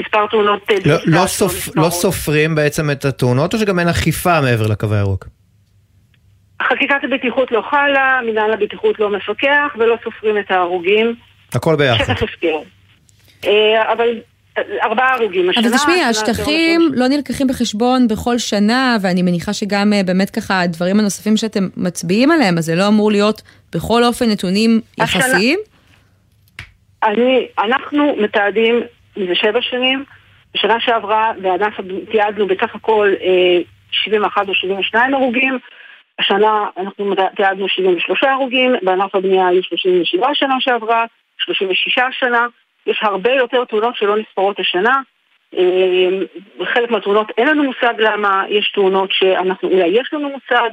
[0.00, 0.60] מספר תאונות...
[0.70, 4.86] אה, לא, לא, סופ, לא סופרים בעצם את התאונות, או שגם אין אכיפה מעבר לקו
[4.92, 5.26] הירוק?
[6.62, 11.14] חקיקת הבטיחות לא חלה, מנהל הבטיחות לא מפקח, ולא סופרים את ההרוגים.
[11.54, 12.04] הכל ביחד.
[12.04, 12.56] שטח הפקר.
[13.44, 14.08] אה, אבל
[14.82, 15.42] ארבעה הרוגים.
[15.50, 20.60] אבל השנה- תשמעי, השנה השטחים לא נלקחים בחשבון בכל שנה, ואני מניחה שגם באמת ככה
[20.60, 23.42] הדברים הנוספים שאתם מצביעים עליהם, אז זה לא אמור להיות
[23.74, 25.58] בכל אופן נתונים יחסיים?
[27.02, 28.80] אני, אנחנו מתעדים
[29.16, 30.04] מזה שבע שנים,
[30.54, 31.74] בשנה שעברה בענף
[32.10, 33.58] תיעדנו בסך הכל אה,
[33.90, 35.58] 71 או 72 הרוגים,
[36.18, 41.04] השנה אנחנו תיעדנו 73 הרוגים, בענף הבנייה היו 37 שנה שעברה,
[41.38, 42.46] 36 השנה,
[42.86, 45.00] יש הרבה יותר תאונות שלא נספרות השנה.
[45.58, 46.08] אה,
[46.58, 50.70] בחלק מהתאונות אין לנו מושג למה, יש תאונות שאנחנו, אולי יש לנו מושג,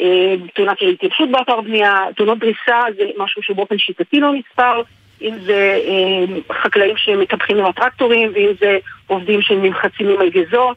[0.00, 4.82] אה, תאונת של התייבשות באתר בנייה, תאונות דריסה זה משהו שבאופן שיטתי לא נספר,
[5.22, 10.76] אם זה אה, חקלאים שמטפחים עם הטרקטורים, ואם זה עובדים שנמחצים עם מלגזות,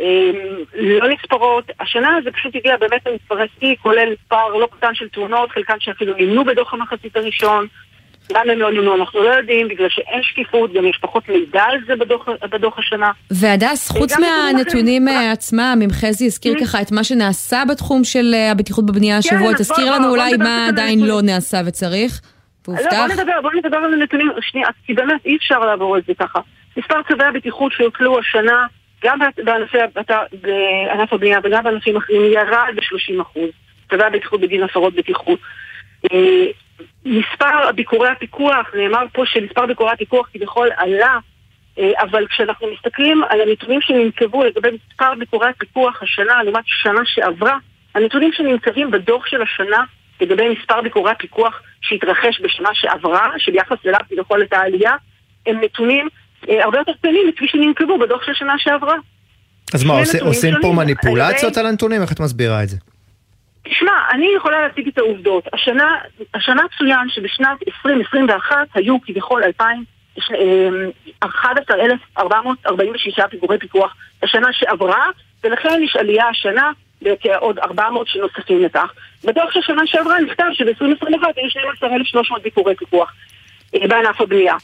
[0.00, 0.30] אה,
[0.74, 1.70] לא נספרות.
[1.80, 6.14] השנה זה פשוט הגיע באמת למספרי שיא, כולל מספר לא קטן של תאונות, חלקן שאפילו
[6.18, 7.66] נמנו בדוח המחצית הראשון.
[8.30, 11.78] למה הם לא נמנו אנחנו לא יודעים, בגלל שאין שקיפות, גם יש פחות מידע על
[11.86, 13.10] זה בדוח, בדוח השנה.
[13.30, 18.04] והדס, חוץ גם נתונים מהנתונים אה, עצמם, אם חזי הזכיר ככה את מה שנעשה בתחום
[18.04, 19.42] של אה, הבטיחות בבנייה השבוע, Mm-hmm.
[19.42, 21.00] כן, אז תזכיר לנו בוא אולי מה עדיין.
[21.00, 22.20] לא נעשה וצריך,
[22.68, 22.96] לא, והובטח.
[22.96, 26.40] בוא נדבר, בוא נדבר על הנתונים, שנייה, כי באמת אי אפשר לעבור את זה ככה.
[26.76, 28.66] מספר צווי הבטיחות שהוטלו השנה,
[29.04, 29.78] גם בענפי,
[30.32, 33.38] בענף הבנייה וגם בענפים אחרים, ירד ב-30%.
[33.90, 35.38] צווי הבטיחות בגין הפרות בטיחות.
[36.12, 36.46] אה,
[37.04, 41.18] מספר ביקורי הפיקוח, נאמר פה שמספר ביקורי הפיקוח כביכול עלה,
[41.78, 47.58] אה, אבל כשאנחנו מסתכלים על הנתונים שננקבו לגבי מספר ביקורי הפיקוח השנה לעומת שנה שעברה,
[47.94, 49.84] הנתונים שננקבים בדוח של השנה
[50.20, 54.92] לגבי מספר ביקורי הפיקוח שהתרחש בשנה שעברה, שביחס אליו כביכול הייתה עלייה,
[55.46, 56.08] הם נתונים
[56.48, 58.94] אה, הרבה יותר קטנים מכפי שננקבו בדוח של שנה שעברה.
[59.74, 60.72] אז מה, שני עושים- פה.
[60.76, 62.02] מניפולציות לגבי- על הנתונים?
[62.02, 62.76] איך את מסבירה את זה?
[63.64, 65.44] תשמע, אני יכולה להציג את העובדות.
[65.52, 65.96] השנה,
[66.34, 69.84] השנה צוין שבשנת 2021 היו כביכול 2,000,
[70.16, 70.68] יש, אה,
[71.28, 75.06] 11,446 פיגורי פיקוח בשנה שעברה,
[75.44, 76.70] ולכן יש עלייה השנה
[77.02, 78.92] בכעוד 400 שנוספים לכך.
[79.24, 83.12] בדוח של שנה שעברה נכתב שב-2021 היו 12,300 ביקורי פיקוח
[83.74, 84.54] אה, בענף הבנייה.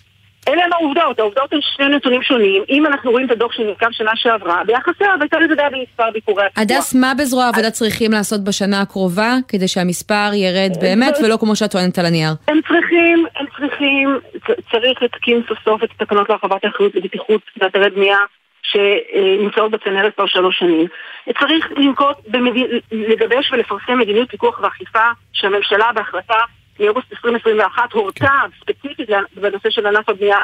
[0.49, 2.63] אלה הם העובדות, העובדות הן שני נתונים שונים.
[2.69, 6.63] אם אנחנו רואים את הדוח שנרקם שנה שעברה, ביחס אליו הייתה ירידה במספר ביקורי הפיקוח.
[6.63, 11.71] הדס, מה בזרוע העבודה צריכים לעשות בשנה הקרובה כדי שהמספר ירד באמת ולא כמו שאת
[11.71, 12.33] טוענת על הנייר?
[12.49, 18.19] הם צריכים, הם צריכים, צריך לתקין סוף סוף את התקנות להרחבת האחריות לבטיחות באתרי בנייה
[18.65, 20.87] שנמצאות בצנרת כבר שלוש שנים.
[21.41, 26.39] צריך לנקוט, במדי- לגבש ולפרסם מדיניות פיקוח ואכיפה שהממשלה בהחלטה
[26.81, 30.39] מאוגוסט 2021 הורתה ספציפית בנושא של ענף הבנייה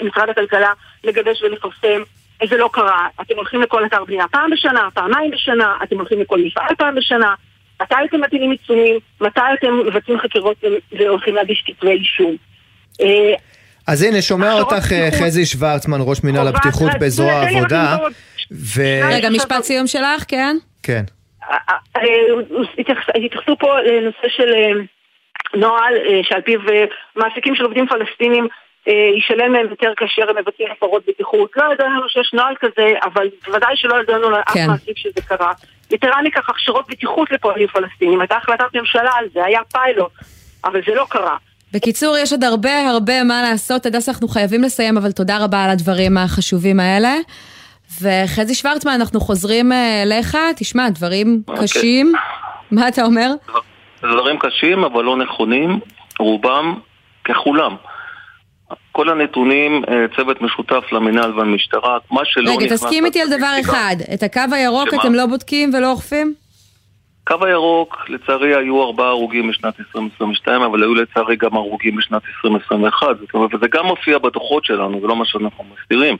[0.00, 0.72] למשרד הכלכלה
[1.04, 2.02] לגבש ולפרסם.
[2.48, 3.08] זה לא קרה.
[3.20, 7.34] אתם הולכים לכל אתר בנייה פעם בשנה, פעמיים בשנה, אתם הולכים לכל מפעל פעם בשנה.
[7.82, 8.98] מתי אתם מטילים עיצומים?
[9.20, 10.56] מתי אתם מבצעים חקירות
[10.92, 12.36] והולכים להגיש כתבי אישום?
[13.88, 15.08] אה, אז הנה, שומע אותך אה.
[15.20, 17.96] חזי שוורצמן, ראש מינהל חובת הבטיחות בזרוע העבודה.
[19.10, 20.56] רגע, משפט סיום שלך, כן?
[20.82, 21.02] כן.
[21.50, 21.56] אה,
[22.78, 24.70] התייחס- התייחסו פה לנושא של אה,
[25.60, 26.84] נוהל אה, שעל פיו אה,
[27.16, 28.48] מעסיקים של עובדים פלסטינים
[28.88, 31.50] אה, ישלם להם יותר כאשר הם מבצעים הפרות בטיחות.
[31.56, 34.66] לא ידענו שיש נוהל כזה, אבל בוודאי שלא ידענו לאף כן.
[34.68, 35.52] מעסיק שזה קרה.
[35.90, 40.12] יתרה מכך, הכשרות בטיחות לפועלים פלסטינים, הייתה החלטת ממשלה על זה, היה פיילוט,
[40.64, 41.36] אבל זה לא קרה.
[41.76, 43.86] בקיצור, יש עוד הרבה הרבה מה לעשות.
[43.86, 47.14] הדס, אנחנו חייבים לסיים, אבל תודה רבה על הדברים החשובים האלה.
[48.02, 50.36] וחזי שוורצמן, אנחנו חוזרים אה, אליך.
[50.56, 51.64] תשמע, דברים אוקיי.
[51.64, 52.12] קשים.
[52.70, 53.30] מה אתה אומר?
[54.02, 55.80] דברים קשים אבל לא נכונים,
[56.18, 56.74] רובם
[57.24, 57.76] ככולם.
[58.92, 62.82] כל הנתונים, אה, צוות משותף למינהל והמשטרה, מה שלא רגע, נכנס...
[62.84, 63.56] תסכים איתי על דבר.
[63.60, 63.96] אחד.
[64.14, 65.02] את הקו הירוק שמה?
[65.02, 66.34] אתם לא בודקים ולא אוכפים?
[67.26, 73.06] קו הירוק, לצערי היו ארבעה הרוגים בשנת 2022, אבל היו לצערי גם הרוגים בשנת 2021.
[73.20, 76.16] זאת אומרת, וזה גם מופיע בדוחות שלנו, זה לא מה שאנחנו מסתירים.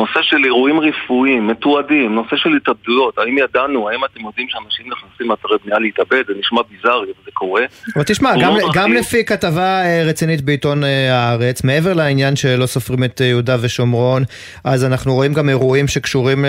[0.00, 5.30] נושא של אירועים רפואיים, מתועדים, נושא של התאבדויות, האם ידענו, האם אתם יודעים שאנשים נכנסים
[5.30, 7.62] לאתרי בנייה להתאבד, זה נשמע ביזארי, אבל זה קורה.
[7.96, 12.66] אבל תשמע, גם, תאונות גם לפי כתבה אה, רצינית בעיתון אה, הארץ, מעבר לעניין שלא
[12.66, 14.22] סופרים את אה, יהודה ושומרון,
[14.64, 16.44] אז אנחנו רואים גם אירועים שקשורים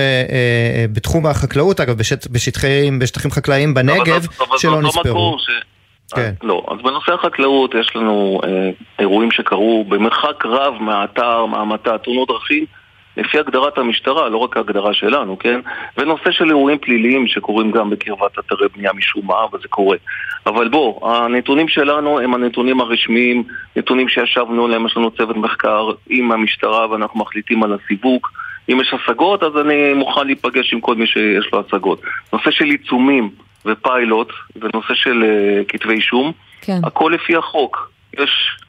[0.93, 5.37] בתחום החקלאות, אגב, בשט, בשטחים, בשטחים חקלאיים בנגב, זה- אבל זה שלא נספרו.
[6.15, 6.31] כן.
[6.43, 12.65] לא, אז בנושא החקלאות יש לנו אה, אירועים שקרו במרחק רב מהאתר, מהמטע, תאונות דרכים,
[13.17, 15.59] לפי הגדרת המשטרה, לא רק ההגדרה שלנו, כן?
[15.97, 19.97] ונושא של אירועים פליליים שקורים גם בקרבת אתרי בנייה משום מה, וזה קורה.
[20.45, 23.43] אבל בוא, הנתונים שלנו הם הנתונים הרשמיים,
[23.75, 28.27] נתונים שישבנו עליהם, יש לנו צוות מחקר עם המשטרה ואנחנו מחליטים על הסיווג.
[28.71, 32.01] אם יש השגות, אז אני מוכן להיפגש עם כל מי שיש לו השגות.
[32.33, 33.29] נושא של עיצומים
[33.65, 36.31] ופיילוט, ונושא של uh, כתבי אישום,
[36.61, 36.79] כן.
[36.83, 37.91] הכל לפי החוק.
[38.13, 38.59] יש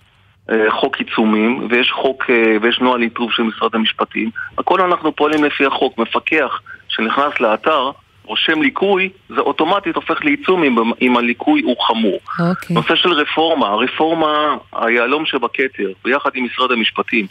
[0.51, 4.31] אה, חוק עיצומים, ויש חוק, אה, ויש נוהל עיטוב של משרד המשפטים.
[4.59, 5.99] הכל אנחנו פועלים לפי החוק.
[5.99, 7.91] מפקח שנכנס לאתר,
[8.25, 12.21] רושם ליקוי, זה אוטומטית הופך לעיצום אם, אם הליקוי הוא חמור.
[12.51, 12.77] אוקיי.
[12.77, 17.27] נושא של רפורמה, הרפורמה, היהלום שבכתר, ביחד עם משרד המשפטים,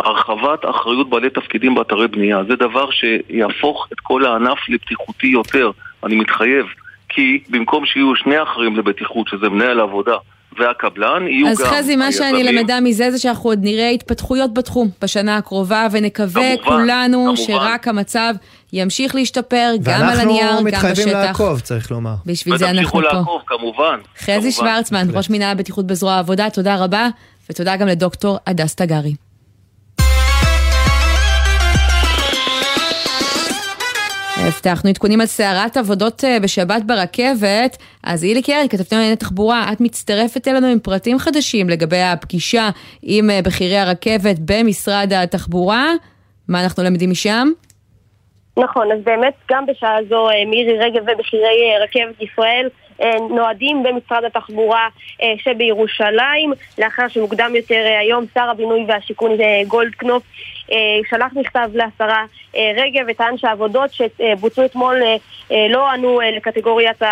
[0.00, 5.70] הרחבת אחריות בעלי תפקידים באתרי בנייה, זה דבר שיהפוך את כל הענף לבטיחותי יותר,
[6.04, 6.66] אני מתחייב,
[7.14, 10.12] כי במקום שיהיו שני אחראים לבטיחות, שזה מנהל העבודה
[10.58, 12.42] והקבלן, יהיו אז גם חזי, מה שאני.
[12.42, 17.36] למדה מזה זה שאנחנו עוד נראה התפתחויות בתחום בשנה הקרובה, ונקווה כמובן, כולנו כמובן.
[17.36, 18.34] שרק המצב
[18.72, 21.18] ימשיך להשתפר, גם על הנייר, ואנחנו גם מתחייבים בשטח.
[21.18, 22.14] לעקוב, צריך לומר.
[22.26, 22.98] בשביל זה אנחנו פה.
[22.98, 23.98] ותמשיכו לעקוב, כמובן.
[24.18, 24.50] חזי כמובן.
[24.50, 27.08] שוורצמן, ראש מינהל הבטיחות בזרוע העבודה, תודה רבה,
[27.50, 29.14] ותודה גם לדוקטור הדס תגרי.
[34.48, 39.80] הבטחנו עדכונים על סערת עבודות אה, בשבת ברכבת, אז אילי קרי, כתבתנו לענייני תחבורה, את
[39.80, 42.68] מצטרפת אלינו עם פרטים חדשים לגבי הפגישה
[43.02, 45.86] עם אה, בכירי הרכבת במשרד התחבורה.
[46.48, 47.48] מה אנחנו למדים משם?
[48.56, 52.68] נכון, אז באמת גם בשעה זו אה, מירי רגב ובכירי רכבת ישראל
[53.30, 54.88] נועדים במשרד התחבורה
[55.36, 59.30] שבירושלים, לאחר שמוקדם יותר היום שר הבינוי והשיכון
[59.68, 60.22] גולדקנופ
[61.10, 62.24] שלח מכתב לשרה
[62.56, 65.16] אה, רגב וטען שהעבודות שבוצעו אתמול אה,
[65.52, 67.02] אה, לא ענו אה, לקטגוריית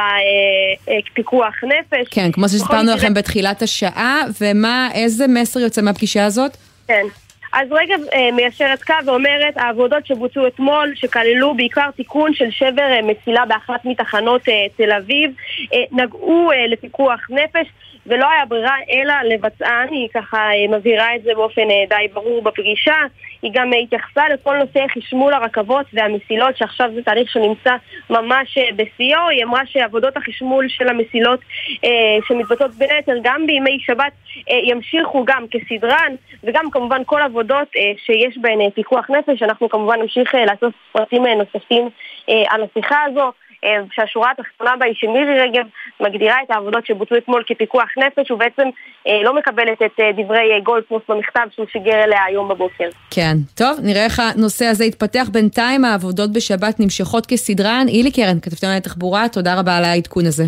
[0.88, 2.09] הפיקוח נפש.
[2.11, 2.48] כן, כמו
[2.84, 6.57] מקרה- לכם בתחילת השעה, ומה, איזה מסר יוצא מהפגישה הזאת?
[6.88, 7.07] כן.
[7.53, 13.00] אז רגב אה, מיישרת קו ואומרת, העבודות שבוצעו אתמול, שכללו בעיקר תיקון של שבר אה,
[13.03, 15.30] מסילה באחת מתחנות אה, תל אביב,
[15.74, 17.66] אה, נגעו אה, לפיקוח נפש,
[18.07, 22.42] ולא היה ברירה אלא לבצען, היא ככה אה, מבהירה את זה באופן אה, די ברור
[22.42, 22.96] בפגישה.
[23.42, 27.76] היא גם אה, התייחסה לכל נושא חשמול הרכבות והמסילות, שעכשיו זה תהליך שנמצא
[28.11, 29.28] ממש בשיאו.
[29.28, 31.40] היא אמרה שעבודות החשמול של המסילות
[31.84, 31.90] אה,
[32.28, 34.12] שמתבצעות בין היתר גם בימי שבת
[34.50, 39.42] אה, ימשיכו גם כסדרן, וגם כמובן כל עבודות אה, שיש בהן אה, פיקוח נפש.
[39.42, 41.88] אנחנו כמובן נמשיך אה, לאסוף פרטים אה, נוספים
[42.28, 43.32] אה, על השיחה הזו.
[43.64, 45.64] אה, שהשורה התחתונה בה היא שמירי רגב
[46.00, 48.68] מגדירה את העבודות שבוצעו אתמול כפיקוח נפש ובעצם
[49.08, 52.88] אה, לא מקבלת את אה, דברי גולדפוס במכתב שהוא שיגר אליה היום בבוקר.
[53.10, 53.36] כן.
[53.54, 55.28] טוב, נראה איך הנושא הזה יתפתח.
[55.32, 57.84] בינתיים העבודות בשבת נמשכות כסדרן.
[57.88, 60.44] אילי קרן, כתבתנו לענייני תחבורה, תודה רבה על העדכון הזה.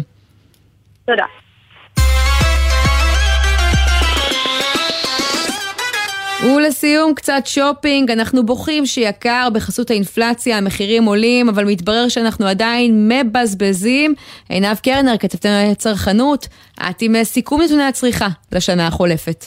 [1.07, 1.44] תודה.
[6.45, 14.15] ולסיום קצת שופינג, אנחנו בוכים שיקר בחסות האינפלציה, המחירים עולים, אבל מתברר שאנחנו עדיין מבזבזים.
[14.49, 16.49] עינב קרנר, כתבתנו על צרכנות,
[16.91, 19.45] את עם אה, סיכום נתוני הצריכה לשנה החולפת.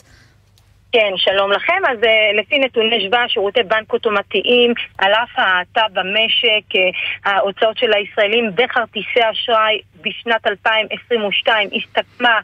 [0.92, 1.82] כן, שלום לכם.
[1.92, 7.94] אז uh, לפי נתוני שווה, שירותי בנק אוטומטיים, על אף ההאטה במשק, uh, ההוצאות של
[7.94, 12.40] הישראלים בכרטיסי אשראי בשנת 2022 הסתכמה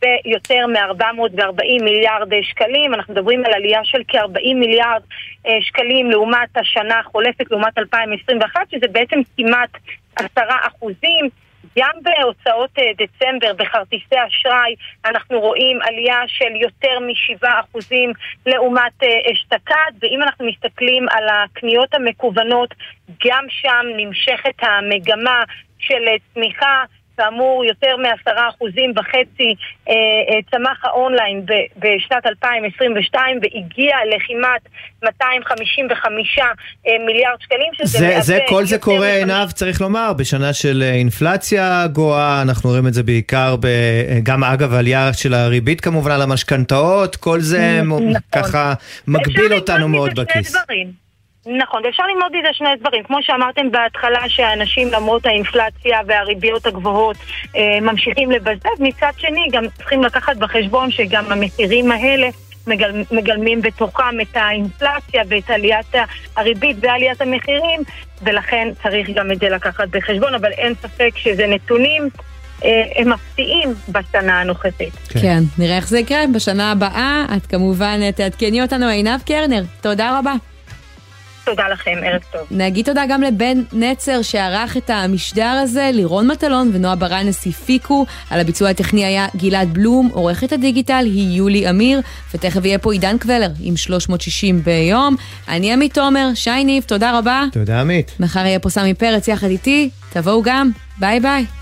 [0.00, 2.94] ביותר מ-440 מיליארד אה, שקלים.
[2.94, 5.02] אנחנו מדברים על עלייה של כ-40 מיליארד
[5.46, 9.70] uh, שקלים לעומת השנה החולפת, לעומת 2021, שזה בעצם כמעט
[10.16, 11.28] 10 אחוזים.
[11.78, 14.74] גם בהוצאות אה, דצמבר בכרטיסי אשראי
[15.04, 17.94] אנחנו רואים עלייה של יותר מ-7%
[18.46, 22.74] לעומת אה, אשתקד ואם אנחנו מסתכלים על הקניות המקוונות
[23.26, 25.42] גם שם נמשכת המגמה
[25.78, 26.84] של אה, צמיחה
[27.20, 29.54] כאמור, יותר מעשרה אחוזים וחצי
[29.88, 31.46] אה, אה, צמח האונליין
[31.76, 34.62] בשנת 2022 והגיע לכמעט
[35.02, 40.82] 255 אה, מיליארד שקלים, שזה זה, זה, כל זה קורה, עינב, צריך לומר, בשנה של
[40.82, 43.66] אינפלציה גואה, אנחנו רואים את זה בעיקר, ב,
[44.22, 48.12] גם אגב עלייה של הריבית כמובן על המשכנתאות, כל זה נכון.
[48.32, 48.74] ככה
[49.06, 50.56] מגביל אותנו מאוד בכיס.
[51.46, 53.02] נכון, ואפשר ללמוד מזה שני דברים.
[53.04, 57.16] כמו שאמרתם בהתחלה, שהאנשים למרות האינפלציה והריביות הגבוהות
[57.56, 62.28] אה, ממשיכים לבזבז, מצד שני גם צריכים לקחת בחשבון שגם המחירים האלה
[62.66, 65.94] מגל, מגלמים בתוכם את האינפלציה ואת עליית
[66.36, 67.80] הריבית ועליית המחירים,
[68.22, 72.08] ולכן צריך גם את זה לקחת בחשבון, אבל אין ספק שזה נתונים
[72.64, 74.94] אה, הם מפתיעים בשנה הנוכחית.
[75.08, 75.20] כן.
[75.20, 77.24] כן, נראה איך זה יקרה בשנה הבאה.
[77.36, 79.62] את כמובן תעדכני אותנו, עינב קרנר.
[79.80, 80.49] תודה רבה.
[81.44, 82.40] תודה לכם, ערב טוב.
[82.50, 88.06] נגיד תודה גם לבן נצר שערך את המשדר הזה, לירון מטלון ונועה ברנס הפיקו.
[88.30, 92.00] על הביצוע הטכני היה גלעד בלום, עורכת הדיגיטל היא יולי אמיר,
[92.34, 95.16] ותכף יהיה פה עידן קוולר עם 360 ביום.
[95.48, 97.44] אני עמית תומר, שי ניב, תודה רבה.
[97.52, 98.12] תודה עמית.
[98.20, 101.59] מחר יהיה פה סמי פרץ יחד איתי, תבואו גם, ביי ביי.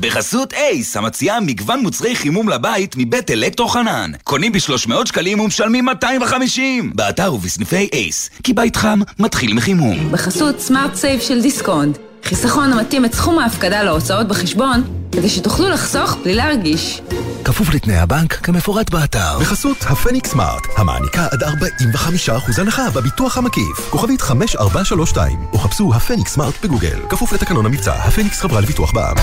[0.00, 4.10] בחסות אייס, המציעה מגוון מוצרי חימום לבית מבית אלקטרו חנן.
[4.24, 6.92] קונים ב-300 שקלים ומשלמים 250!
[6.94, 10.12] באתר ובסניפי אייס, כי בית חם מתחיל מחימום.
[10.12, 11.98] בחסות Smart Save של דיסקונט.
[12.24, 14.82] חיסכון המתאים את סכום ההפקדה להוצאות בחשבון,
[15.12, 17.00] כדי שתוכלו לחסוך בלי להרגיש.
[17.44, 19.38] כפוף לתנאי הבנק כמפורט באתר.
[19.40, 23.90] בחסות הפניקס Smart, המעניקה עד 45% הנחה בביטוח המקיף.
[23.90, 26.98] כוכבית 5432, או חפשו הפניקס Smart בגוגל.
[27.08, 29.16] כפוף לתקנון המבצע, הפניקס חברה לביטוח בע"מ.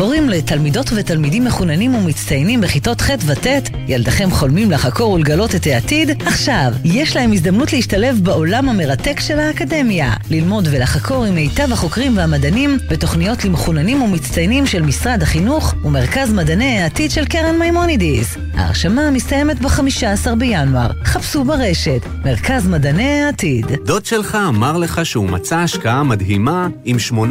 [0.00, 3.46] הורים לתלמידות ותלמידים מחוננים ומצטיינים בכיתות ח' וט',
[3.88, 6.22] ילדיכם חולמים לחקור ולגלות את העתיד?
[6.26, 10.12] עכשיו, יש להם הזדמנות להשתלב בעולם המרתק של האקדמיה.
[10.30, 17.10] ללמוד ולחקור עם מיטב החוקרים והמדענים בתוכניות למחוננים ומצטיינים של משרד החינוך ומרכז מדעני העתיד
[17.10, 18.36] של קרן מימונידיס.
[18.54, 20.90] ההרשמה מסתיימת ב-15 בינואר.
[21.04, 23.66] חפשו ברשת, מרכז מדעני העתיד.
[23.84, 27.22] דוד שלך אמר לך שהוא מצא השקעה מדהימה עם 8%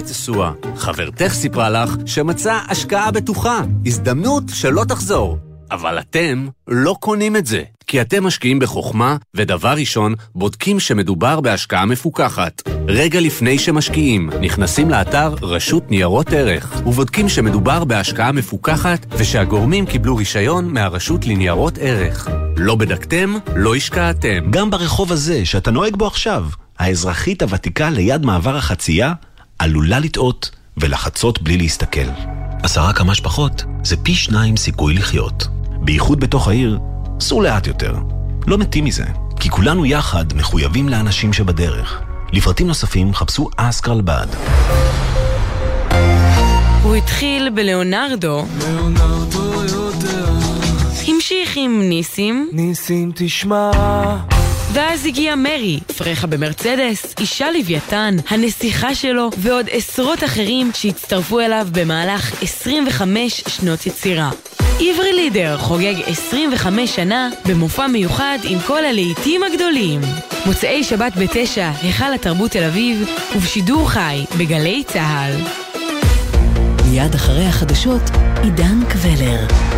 [0.00, 0.50] תשואה.
[0.76, 5.38] חברתך סיפרה לך שמצא השקעה בטוחה, הזדמנות שלא תחזור.
[5.70, 11.86] אבל אתם לא קונים את זה, כי אתם משקיעים בחוכמה, ודבר ראשון, בודקים שמדובר בהשקעה
[11.86, 12.62] מפוקחת.
[12.88, 20.72] רגע לפני שמשקיעים, נכנסים לאתר רשות ניירות ערך, ובודקים שמדובר בהשקעה מפוקחת, ושהגורמים קיבלו רישיון
[20.72, 22.28] מהרשות לניירות ערך.
[22.56, 24.50] לא בדקתם, לא השקעתם.
[24.50, 26.46] גם ברחוב הזה, שאתה נוהג בו עכשיו,
[26.78, 29.12] האזרחית הוותיקה ליד מעבר החצייה
[29.58, 30.50] עלולה לטעות
[30.80, 32.08] ולחצות בלי להסתכל.
[32.62, 35.46] עשרה כמה שפחות זה פי שניים סיכוי לחיות.
[35.80, 36.78] בייחוד בתוך העיר,
[37.20, 37.94] סעו לאט יותר.
[38.46, 39.04] לא מתים מזה,
[39.40, 42.00] כי כולנו יחד מחויבים לאנשים שבדרך.
[42.32, 44.26] לפרטים נוספים חפשו אסק רלב"ד.
[46.82, 48.44] הוא התחיל בלאונרדו.
[48.58, 50.30] ליאונרדו יודע.
[51.08, 52.48] המשיך עם ניסים.
[52.52, 53.70] ניסים תשמע.
[54.72, 62.42] ואז הגיע מרי, פרחה במרצדס, אישה לוויתן, הנסיכה שלו, ועוד עשרות אחרים שהצטרפו אליו במהלך
[62.42, 64.30] 25 שנות יצירה.
[64.80, 70.00] עברי לידר חוגג 25 שנה במופע מיוחד עם כל הלהיטים הגדולים.
[70.46, 75.36] מוצאי שבת בתשע, היכל התרבות תל אביב, ובשידור חי בגלי צה"ל.
[76.90, 78.02] מיד אחרי החדשות,
[78.42, 79.70] עידן קבלר.